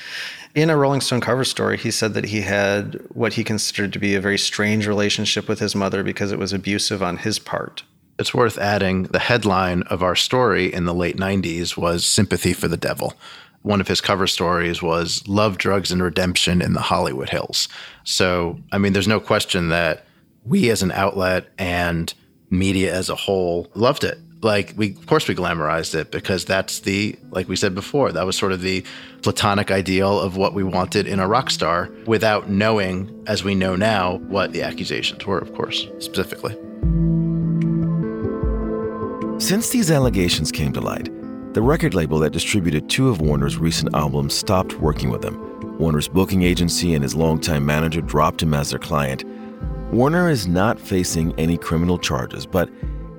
In 0.56 0.70
a 0.70 0.78
Rolling 0.78 1.02
Stone 1.02 1.20
cover 1.20 1.44
story, 1.44 1.78
he 1.78 1.92
said 1.92 2.14
that 2.14 2.26
he 2.26 2.42
had 2.42 2.96
what 3.10 3.34
he 3.34 3.44
considered 3.44 3.92
to 3.94 4.00
be 4.00 4.16
a 4.16 4.22
very 4.22 4.38
strange 4.38 4.88
relationship 4.88 5.50
with 5.50 5.60
his 5.60 5.76
mother 5.76 6.02
because 6.02 6.32
it 6.32 6.40
was 6.40 6.54
abusive 6.54 7.04
on 7.04 7.18
his 7.18 7.38
part. 7.38 7.84
It's 8.18 8.34
worth 8.34 8.58
adding 8.58 9.04
the 9.04 9.20
headline 9.20 9.84
of 9.84 10.02
our 10.02 10.16
story 10.16 10.74
in 10.74 10.86
the 10.86 10.94
late 10.94 11.18
90s 11.18 11.78
was 11.78 12.06
Sympathy 12.06 12.54
for 12.54 12.68
the 12.70 12.78
Devil 12.78 13.14
one 13.62 13.82
of 13.82 13.88
his 13.88 14.02
cover 14.02 14.28
stories 14.28 14.82
was 14.82 15.28
Love, 15.28 15.58
Drugs, 15.58 15.92
and 15.92 16.02
Redemption 16.02 16.62
in 16.62 16.74
the 16.74 16.82
Hollywood 16.82 17.30
Hills. 17.30 17.68
So, 18.04 18.60
I 18.72 18.78
mean, 18.78 18.94
there's 18.94 19.08
no 19.08 19.20
question 19.20 19.70
that 19.70 20.06
we 20.46 20.70
as 20.70 20.82
an 20.82 20.92
outlet 20.92 21.48
and 21.58 22.14
media 22.50 22.94
as 22.94 23.10
a 23.10 23.16
whole 23.16 23.70
loved 23.76 24.04
it. 24.04 24.18
Like 24.42 24.74
we, 24.78 24.92
of 24.92 25.06
course, 25.06 25.28
we 25.28 25.36
glamorized 25.36 25.94
it 25.96 26.12
because 26.12 26.46
that's 26.46 26.80
the, 26.80 27.20
like 27.32 27.50
we 27.50 27.58
said 27.58 27.76
before, 27.76 28.14
that 28.14 28.26
was 28.26 28.38
sort 28.38 28.54
of 28.54 28.62
the 28.62 28.86
platonic 29.22 29.70
ideal 29.70 30.18
of 30.18 30.38
what 30.38 30.54
we 30.54 30.64
wanted 30.64 31.08
in 31.08 31.20
a 31.20 31.28
rock 31.28 31.50
star 31.50 31.90
without 32.06 32.50
knowing, 32.50 33.24
as 33.28 33.44
we 33.44 33.54
know 33.54 33.76
now, 33.76 34.16
what 34.30 34.54
the 34.54 34.62
accusations 34.62 35.26
were, 35.26 35.40
of 35.40 35.54
course, 35.54 35.88
specifically. 36.00 36.56
Since 39.40 39.70
these 39.70 39.92
allegations 39.92 40.52
came 40.52 40.72
to 40.74 40.82
light, 40.82 41.10
the 41.54 41.62
record 41.62 41.94
label 41.94 42.20
that 42.20 42.32
distributed 42.32 42.90
two 42.90 43.10
of 43.10 43.22
Warner's 43.22 43.58
recent 43.58 43.96
albums 43.96 44.34
stopped 44.34 44.80
working 44.80 45.10
with 45.10 45.24
him. 45.24 45.78
Warner's 45.78 46.08
booking 46.08 46.44
agency 46.44 46.94
and 46.94 47.04
his 47.04 47.16
longtime 47.16 47.66
manager 47.66 48.02
dropped 48.02 48.44
him 48.44 48.54
as 48.54 48.70
their 48.70 48.80
client, 48.80 49.24
Warner 49.92 50.30
is 50.30 50.48
not 50.48 50.80
facing 50.80 51.34
any 51.40 51.58
criminal 51.58 51.98
charges, 51.98 52.46
but 52.46 52.70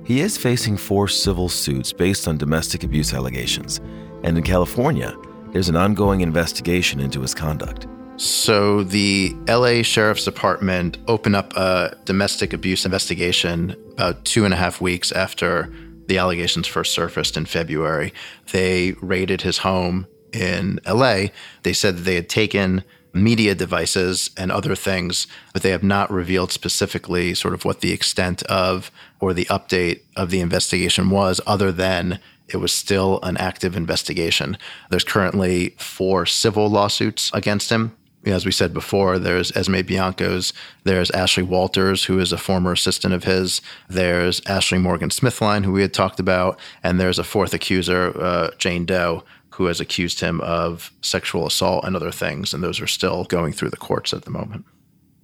he 0.05 0.21
is 0.21 0.37
facing 0.37 0.77
four 0.77 1.09
civil 1.09 1.49
suits 1.49 1.91
based 1.91 2.29
on 2.29 2.37
domestic 2.37 2.85
abuse 2.85 3.13
allegations. 3.13 3.81
And 4.23 4.37
in 4.37 4.43
California, 4.43 5.13
there's 5.51 5.67
an 5.67 5.75
ongoing 5.75 6.21
investigation 6.21 7.01
into 7.01 7.19
his 7.19 7.35
conduct. 7.35 7.87
So 8.15 8.83
the 8.83 9.35
LA 9.49 9.81
Sheriff's 9.81 10.23
Department 10.23 10.97
opened 11.09 11.35
up 11.35 11.51
a 11.57 11.97
domestic 12.05 12.53
abuse 12.53 12.85
investigation 12.85 13.75
about 13.91 14.23
two 14.23 14.45
and 14.45 14.53
a 14.53 14.57
half 14.57 14.79
weeks 14.79 15.11
after 15.11 15.69
the 16.07 16.17
allegations 16.17 16.67
first 16.67 16.93
surfaced 16.93 17.37
in 17.37 17.45
February. 17.45 18.13
They 18.51 18.93
raided 19.01 19.41
his 19.41 19.59
home 19.59 20.07
in 20.33 20.79
LA. 20.87 21.27
They 21.63 21.73
said 21.73 21.97
that 21.97 22.01
they 22.03 22.15
had 22.15 22.29
taken 22.29 22.83
media 23.13 23.53
devices 23.53 24.29
and 24.37 24.51
other 24.51 24.75
things, 24.75 25.27
but 25.53 25.61
they 25.61 25.71
have 25.71 25.83
not 25.83 26.09
revealed 26.11 26.51
specifically 26.51 27.33
sort 27.33 27.53
of 27.53 27.65
what 27.65 27.81
the 27.81 27.91
extent 27.91 28.41
of 28.43 28.89
or 29.19 29.33
the 29.33 29.45
update 29.45 30.01
of 30.15 30.29
the 30.29 30.39
investigation 30.39 31.09
was, 31.09 31.41
other 31.45 31.71
than 31.71 32.19
it 32.47 32.57
was 32.57 32.71
still 32.71 33.19
an 33.23 33.37
active 33.37 33.75
investigation. 33.75 34.57
There's 34.89 35.03
currently 35.03 35.75
four 35.77 36.25
civil 36.25 36.69
lawsuits 36.69 37.31
against 37.33 37.69
him 37.69 37.95
as 38.25 38.45
we 38.45 38.51
said 38.51 38.73
before, 38.73 39.17
there's 39.17 39.55
Esme 39.55 39.81
Bianco's, 39.81 40.53
there's 40.83 41.11
Ashley 41.11 41.43
Walters, 41.43 42.03
who 42.03 42.19
is 42.19 42.31
a 42.31 42.37
former 42.37 42.71
assistant 42.71 43.13
of 43.13 43.23
his, 43.23 43.61
there's 43.89 44.41
Ashley 44.45 44.77
Morgan 44.77 45.09
Smithline, 45.09 45.65
who 45.65 45.71
we 45.71 45.81
had 45.81 45.93
talked 45.93 46.19
about, 46.19 46.59
and 46.83 46.99
there's 46.99 47.19
a 47.19 47.23
fourth 47.23 47.53
accuser, 47.53 48.13
uh, 48.21 48.51
Jane 48.57 48.85
Doe, 48.85 49.23
who 49.55 49.65
has 49.65 49.79
accused 49.79 50.19
him 50.19 50.39
of 50.41 50.91
sexual 51.01 51.45
assault 51.45 51.83
and 51.83 51.95
other 51.95 52.11
things, 52.11 52.53
and 52.53 52.63
those 52.63 52.79
are 52.79 52.87
still 52.87 53.25
going 53.25 53.53
through 53.53 53.69
the 53.69 53.77
courts 53.77 54.13
at 54.13 54.23
the 54.23 54.31
moment. 54.31 54.65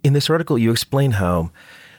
In 0.02 0.12
this 0.12 0.28
article, 0.28 0.58
you 0.58 0.70
explain 0.70 1.12
how 1.12 1.50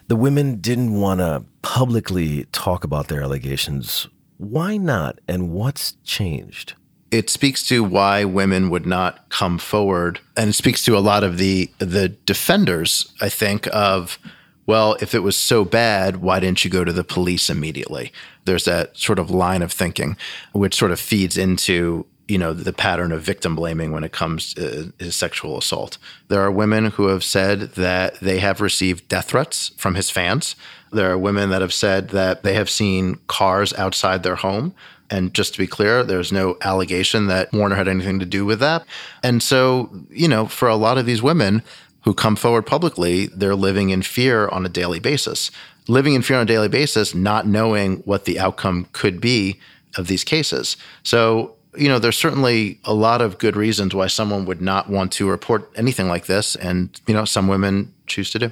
the 0.08 0.16
women 0.16 0.60
didn't 0.60 0.94
want 0.94 1.20
to 1.20 1.44
publicly 1.62 2.46
talk 2.52 2.84
about 2.84 3.08
their 3.08 3.22
allegations. 3.22 4.08
Why 4.38 4.78
not, 4.78 5.20
and 5.28 5.52
what's 5.52 5.98
changed? 6.04 6.74
It 7.12 7.30
speaks 7.30 7.66
to 7.66 7.84
why 7.84 8.24
women 8.24 8.70
would 8.70 8.86
not 8.86 9.28
come 9.30 9.58
forward 9.58 10.20
and 10.38 10.52
it 10.52 10.54
speaks 10.54 10.84
to 10.84 10.98
a 10.98 11.00
lot 11.00 11.24
of 11.24 11.38
the 11.38 11.70
the 11.80 12.10
defenders 12.10 13.12
i 13.22 13.30
think 13.30 13.68
of 13.74 14.20
well 14.66 14.96
if 15.02 15.16
it 15.16 15.24
was 15.24 15.36
so 15.36 15.66
bad 15.66 16.18
why 16.18 16.40
didn't 16.40 16.64
you 16.64 16.70
go 16.70 16.84
to 16.84 16.94
the 16.94 17.04
police 17.04 17.50
immediately? 17.50 18.14
There's 18.46 18.66
that 18.66 18.98
sort 18.98 19.20
of 19.20 19.30
line 19.32 19.62
of 19.62 19.72
thinking 19.72 20.16
which 20.54 20.76
sort 20.76 20.92
of 20.92 21.00
feeds 21.00 21.38
into 21.38 22.06
you 22.28 22.38
know 22.38 22.54
the 22.54 22.72
pattern 22.72 23.12
of 23.12 23.24
victim 23.24 23.56
blaming 23.56 23.92
when 23.92 24.04
it 24.04 24.12
comes 24.12 24.56
uh, 24.58 24.62
to 24.62 24.94
his 25.06 25.16
sexual 25.16 25.58
assault. 25.58 25.98
There 26.28 26.42
are 26.42 26.52
women 26.52 26.86
who 26.86 27.08
have 27.08 27.24
said 27.24 27.72
that 27.72 28.20
they 28.20 28.38
have 28.40 28.62
received 28.62 29.08
death 29.08 29.30
threats 29.30 29.72
from 29.78 29.96
his 29.96 30.12
fans. 30.12 30.56
There 30.92 31.12
are 31.12 31.18
women 31.18 31.50
that 31.50 31.62
have 31.62 31.74
said 31.74 32.10
that 32.10 32.44
they 32.44 32.54
have 32.54 32.70
seen 32.70 33.20
cars 33.28 33.74
outside 33.74 34.22
their 34.22 34.36
home 34.36 34.76
and 35.10 35.34
just 35.34 35.54
to 35.54 35.60
be 35.60 35.68
clear, 35.68 36.04
there's 36.04 36.32
no 36.32 36.58
allegation 36.62 37.28
that 37.28 37.52
Warner 37.52 37.76
had 37.76 37.88
anything 37.88 38.20
to 38.20 38.26
do 38.26 38.46
with 38.46 38.60
that. 38.60 38.86
And 39.24 39.42
so, 39.42 39.90
you 40.10 40.28
know, 40.28 40.46
for 40.46 40.68
a 40.68 40.76
lot 40.76 40.98
of 40.98 41.06
these 41.06 41.22
women 41.22 41.64
who 42.04 42.14
come 42.14 42.36
forward 42.36 42.66
publicly, 42.66 43.28
they're 43.28 43.56
living 43.56 43.90
in 43.90 44.02
fear 44.02 44.48
on 44.50 44.66
a 44.66 44.70
daily 44.70 45.00
basis. 45.00 45.52
Living 45.88 46.14
in 46.14 46.22
fear 46.22 46.38
on 46.38 46.44
a 46.44 46.46
daily 46.46 46.70
basis, 46.70 47.16
not 47.16 47.48
knowing 47.48 47.98
what 47.98 48.26
the 48.26 48.40
outcome 48.40 48.88
could 48.94 49.20
be 49.20 49.60
of 49.98 50.08
these 50.08 50.24
cases. 50.24 50.78
So, 51.04 51.56
you 51.76 51.88
know, 51.88 52.00
there's 52.00 52.18
certainly 52.18 52.80
a 52.86 52.94
lot 52.94 53.22
of 53.22 53.38
good 53.38 53.56
reasons 53.56 53.96
why 53.96 54.08
someone 54.08 54.46
would 54.46 54.62
not 54.62 54.90
want 54.90 55.12
to 55.14 55.30
report 55.30 55.72
anything 55.76 56.08
like 56.08 56.28
this. 56.28 56.56
And, 56.56 57.00
you 57.08 57.14
know, 57.14 57.26
some 57.26 57.48
women 57.48 57.94
choose 58.06 58.30
to 58.32 58.40
do. 58.40 58.52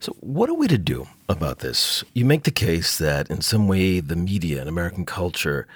So, 0.00 0.16
what 0.20 0.48
are 0.48 0.54
we 0.54 0.66
to 0.68 0.78
do 0.78 1.06
about 1.30 1.60
this? 1.60 2.04
You 2.12 2.24
make 2.24 2.42
the 2.42 2.50
case 2.50 2.98
that 2.98 3.30
in 3.30 3.40
some 3.40 3.68
way 3.68 4.00
the 4.00 4.16
media 4.16 4.60
and 4.60 4.68
American 4.68 5.04
culture 5.06 5.66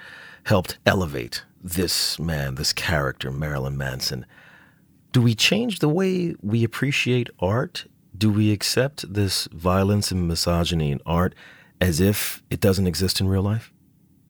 helped 0.44 0.78
elevate 0.84 1.44
this 1.62 2.18
man, 2.18 2.56
this 2.56 2.72
character, 2.72 3.30
Marilyn 3.30 3.76
Manson. 3.76 4.26
Do 5.12 5.22
we 5.22 5.34
change 5.34 5.78
the 5.78 5.88
way 5.88 6.34
we 6.42 6.64
appreciate 6.64 7.30
art? 7.40 7.86
Do 8.16 8.30
we 8.30 8.52
accept 8.52 9.12
this 9.12 9.46
violence 9.52 10.10
and 10.10 10.28
misogyny 10.28 10.90
in 10.90 11.00
art 11.06 11.34
as 11.80 12.00
if 12.00 12.42
it 12.50 12.60
doesn't 12.60 12.86
exist 12.86 13.20
in 13.20 13.28
real 13.28 13.42
life? 13.42 13.72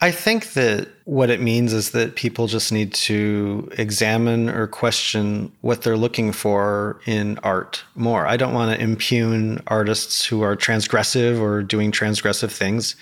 I 0.04 0.10
think 0.10 0.52
that 0.52 0.88
what 1.06 1.30
it 1.30 1.40
means 1.40 1.72
is 1.72 1.92
that 1.92 2.14
people 2.14 2.46
just 2.46 2.70
need 2.70 2.92
to 2.92 3.70
examine 3.78 4.50
or 4.50 4.66
question 4.66 5.50
what 5.62 5.80
they're 5.80 5.96
looking 5.96 6.30
for 6.30 7.00
in 7.06 7.38
art 7.38 7.82
more. 7.94 8.26
I 8.26 8.36
don't 8.36 8.52
want 8.52 8.76
to 8.76 8.84
impugn 8.84 9.62
artists 9.66 10.22
who 10.26 10.42
are 10.42 10.56
transgressive 10.56 11.40
or 11.40 11.62
doing 11.62 11.90
transgressive 11.90 12.50
things. 12.50 12.96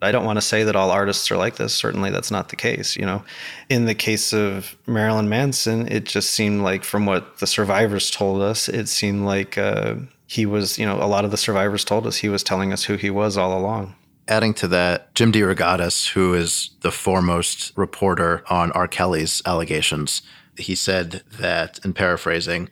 I 0.00 0.10
don't 0.10 0.24
want 0.24 0.38
to 0.38 0.40
say 0.40 0.64
that 0.64 0.74
all 0.74 0.90
artists 0.90 1.30
are 1.30 1.36
like 1.36 1.56
this. 1.56 1.74
Certainly, 1.74 2.12
that's 2.12 2.30
not 2.30 2.48
the 2.48 2.56
case. 2.56 2.96
You 2.96 3.04
know, 3.04 3.22
in 3.68 3.84
the 3.84 3.94
case 3.94 4.32
of 4.32 4.74
Marilyn 4.86 5.28
Manson, 5.28 5.86
it 5.92 6.06
just 6.06 6.30
seemed 6.30 6.62
like, 6.62 6.82
from 6.82 7.04
what 7.04 7.40
the 7.40 7.46
survivors 7.46 8.10
told 8.10 8.40
us, 8.40 8.70
it 8.70 8.88
seemed 8.88 9.26
like 9.26 9.58
uh, 9.58 9.96
he 10.26 10.46
was. 10.46 10.78
You 10.78 10.86
know, 10.86 10.96
a 10.96 11.04
lot 11.04 11.26
of 11.26 11.30
the 11.30 11.36
survivors 11.36 11.84
told 11.84 12.06
us 12.06 12.16
he 12.16 12.30
was 12.30 12.42
telling 12.42 12.72
us 12.72 12.84
who 12.84 12.96
he 12.96 13.10
was 13.10 13.36
all 13.36 13.52
along 13.52 13.94
adding 14.28 14.54
to 14.54 14.68
that, 14.68 15.14
Jim 15.14 15.32
DeRogatis, 15.32 16.10
who 16.10 16.34
is 16.34 16.70
the 16.80 16.92
foremost 16.92 17.72
reporter 17.76 18.44
on 18.48 18.70
R. 18.72 18.86
Kelly's 18.86 19.42
allegations, 19.46 20.22
he 20.56 20.74
said 20.74 21.22
that, 21.38 21.80
in 21.84 21.92
paraphrasing, 21.92 22.68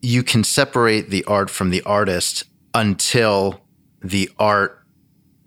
you 0.00 0.22
can 0.22 0.44
separate 0.44 1.10
the 1.10 1.24
art 1.24 1.50
from 1.50 1.70
the 1.70 1.82
artist 1.82 2.44
until 2.74 3.60
the 4.00 4.30
art 4.38 4.84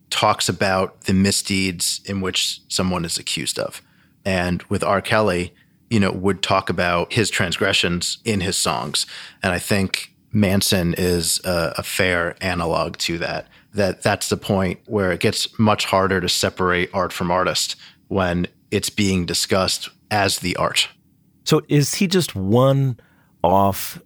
talks 0.10 0.48
about 0.48 1.02
the 1.02 1.14
misdeeds 1.14 2.00
in 2.06 2.22
which 2.22 2.62
someone 2.70 3.04
is 3.04 3.18
accused 3.18 3.60
of. 3.60 3.82
And 4.24 4.64
with 4.64 4.84
R. 4.84 5.02
Kelly, 5.02 5.54
you 5.90 6.00
know, 6.00 6.12
would 6.12 6.42
talk 6.42 6.70
about 6.70 7.14
his 7.14 7.30
transgressions 7.30 8.20
in 8.24 8.42
his 8.42 8.56
songs. 8.56 9.06
And 9.44 9.54
I 9.54 9.60
think 9.60 10.14
Manson 10.32 10.96
is 10.98 11.40
a, 11.44 11.76
a 11.78 11.84
fair 11.84 12.36
analog 12.42 12.98
to 13.00 13.18
that 13.20 13.48
that 13.76 14.02
that's 14.02 14.30
the 14.30 14.38
point 14.38 14.80
where 14.86 15.12
it 15.12 15.20
gets 15.20 15.58
much 15.60 15.86
harder 15.86 16.20
to 16.20 16.30
separate 16.30 16.90
art 16.94 17.14
from 17.14 17.32
artist 17.32 17.76
when 18.08 18.48
it's 18.72 18.90
being 18.90 19.26
discussed 19.26 19.90
as 20.12 20.40
the 20.40 20.56
art. 20.56 20.90
So 21.44 21.62
is 21.68 21.96
he 21.96 22.08
just 22.08 22.36
one 22.36 23.00
off 23.44 24.02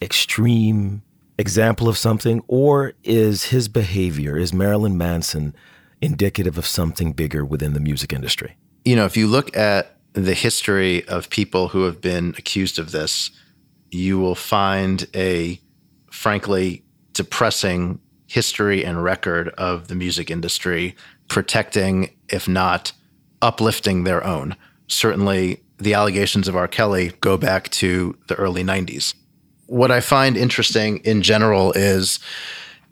extreme 0.00 1.02
example 1.38 1.88
of 1.88 1.96
something 1.96 2.42
or 2.46 2.92
is 3.04 3.44
his 3.44 3.68
behavior 3.68 4.36
is 4.36 4.52
Marilyn 4.52 4.98
Manson 4.98 5.54
indicative 6.00 6.58
of 6.58 6.66
something 6.66 7.12
bigger 7.12 7.44
within 7.44 7.72
the 7.72 7.80
music 7.80 8.12
industry? 8.12 8.56
You 8.84 8.96
know, 8.96 9.04
if 9.06 9.16
you 9.16 9.26
look 9.26 9.56
at 9.56 9.96
the 10.12 10.34
history 10.34 11.06
of 11.08 11.30
people 11.30 11.68
who 11.68 11.84
have 11.84 12.00
been 12.00 12.34
accused 12.36 12.78
of 12.78 12.90
this, 12.90 13.30
you 13.90 14.18
will 14.18 14.34
find 14.34 15.06
a 15.14 15.60
frankly 16.10 16.84
depressing 17.12 18.00
history 18.32 18.82
and 18.82 19.04
record 19.04 19.50
of 19.58 19.88
the 19.88 19.94
music 19.94 20.30
industry 20.30 20.96
protecting, 21.28 22.08
if 22.30 22.48
not 22.48 22.92
uplifting 23.42 24.04
their 24.04 24.24
own. 24.24 24.56
Certainly, 24.86 25.62
the 25.76 25.92
allegations 25.92 26.48
of 26.48 26.56
R. 26.56 26.66
Kelly 26.66 27.12
go 27.20 27.36
back 27.36 27.68
to 27.70 28.16
the 28.28 28.34
early 28.36 28.64
90s. 28.64 29.14
What 29.66 29.90
I 29.90 30.00
find 30.00 30.38
interesting 30.38 30.98
in 30.98 31.20
general 31.20 31.72
is 31.72 32.20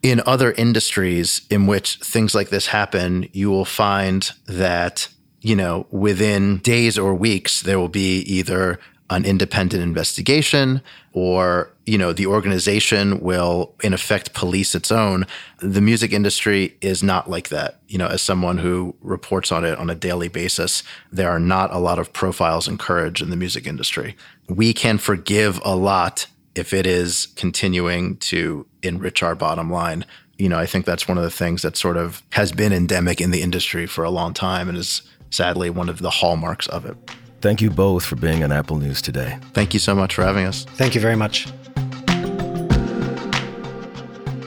in 0.02 0.20
other 0.26 0.52
industries 0.52 1.40
in 1.48 1.66
which 1.66 1.96
things 1.96 2.34
like 2.34 2.50
this 2.50 2.66
happen, 2.66 3.26
you 3.32 3.50
will 3.50 3.64
find 3.64 4.30
that, 4.46 5.08
you 5.40 5.56
know, 5.56 5.86
within 5.90 6.58
days 6.58 6.98
or 6.98 7.14
weeks, 7.14 7.62
there 7.62 7.78
will 7.78 7.88
be 7.88 8.18
either 8.20 8.78
an 9.10 9.24
independent 9.24 9.82
investigation 9.82 10.80
or 11.12 11.70
you 11.84 11.98
know 11.98 12.12
the 12.12 12.26
organization 12.26 13.20
will 13.20 13.74
in 13.82 13.92
effect 13.92 14.32
police 14.32 14.74
its 14.74 14.92
own 14.92 15.26
the 15.58 15.80
music 15.80 16.12
industry 16.12 16.76
is 16.80 17.02
not 17.02 17.28
like 17.28 17.48
that. 17.48 17.80
You 17.88 17.98
know 17.98 18.06
as 18.06 18.22
someone 18.22 18.58
who 18.58 18.94
reports 19.02 19.50
on 19.52 19.64
it 19.64 19.76
on 19.78 19.90
a 19.90 19.94
daily 19.94 20.28
basis 20.28 20.82
there 21.12 21.28
are 21.28 21.40
not 21.40 21.74
a 21.74 21.78
lot 21.78 21.98
of 21.98 22.12
profiles 22.12 22.68
and 22.68 22.78
courage 22.78 23.20
in 23.20 23.30
the 23.30 23.36
music 23.36 23.66
industry. 23.66 24.16
We 24.48 24.72
can 24.72 24.96
forgive 24.98 25.60
a 25.64 25.74
lot 25.74 26.26
if 26.54 26.72
it 26.72 26.86
is 26.86 27.26
continuing 27.36 28.16
to 28.18 28.66
enrich 28.82 29.22
our 29.22 29.34
bottom 29.34 29.70
line. 29.70 30.06
You 30.38 30.48
know 30.48 30.58
i 30.58 30.66
think 30.66 30.86
that's 30.86 31.08
one 31.08 31.18
of 31.18 31.24
the 31.24 31.30
things 31.30 31.62
that 31.62 31.76
sort 31.76 31.96
of 31.96 32.22
has 32.30 32.52
been 32.52 32.72
endemic 32.72 33.20
in 33.20 33.30
the 33.30 33.42
industry 33.42 33.86
for 33.86 34.04
a 34.04 34.10
long 34.10 34.32
time 34.32 34.68
and 34.68 34.78
is 34.78 35.02
sadly 35.30 35.68
one 35.68 35.88
of 35.88 35.98
the 35.98 36.10
hallmarks 36.10 36.66
of 36.68 36.86
it 36.86 36.96
Thank 37.40 37.62
you 37.62 37.70
both 37.70 38.04
for 38.04 38.16
being 38.16 38.44
on 38.44 38.52
Apple 38.52 38.76
News 38.76 39.00
today. 39.00 39.38
Thank 39.54 39.72
you 39.72 39.80
so 39.80 39.94
much 39.94 40.14
for 40.14 40.22
having 40.22 40.44
us. 40.44 40.64
Thank 40.64 40.94
you 40.94 41.00
very 41.00 41.16
much. 41.16 41.46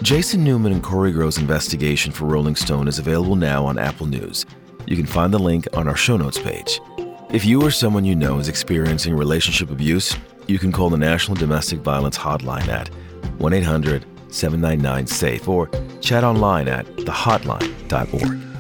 Jason 0.04 0.44
Newman 0.44 0.74
and 0.74 0.84
Kory 0.84 1.12
Grow's 1.12 1.38
investigation 1.38 2.12
for 2.12 2.26
Rolling 2.26 2.56
Stone 2.56 2.88
is 2.88 3.00
available 3.00 3.36
now 3.36 3.66
on 3.66 3.80
Apple 3.80 4.06
News. 4.06 4.46
You 4.86 4.96
can 4.96 5.06
find 5.06 5.34
the 5.34 5.40
link 5.40 5.66
on 5.74 5.88
our 5.88 5.96
show 5.96 6.18
notes 6.18 6.38
page. 6.38 6.80
If 7.32 7.46
you 7.46 7.64
or 7.64 7.72
someone 7.72 8.06
you 8.06 8.16
know 8.16 8.38
is 8.38 8.48
experiencing 8.48 9.16
relationship 9.16 9.72
abuse, 9.72 10.16
you 10.46 10.60
can 10.60 10.72
call 10.72 10.90
the 10.90 10.98
National 10.98 11.36
Domestic 11.36 11.80
Violence 11.80 12.18
Hotline 12.18 12.68
at 12.68 12.90
1 13.40 13.54
800 13.54 14.06
799 14.32 15.08
SAFE 15.08 15.48
or 15.48 15.70
chat 16.02 16.24
online 16.24 16.68
at 16.68 16.86
thehotline.org. 16.98 18.53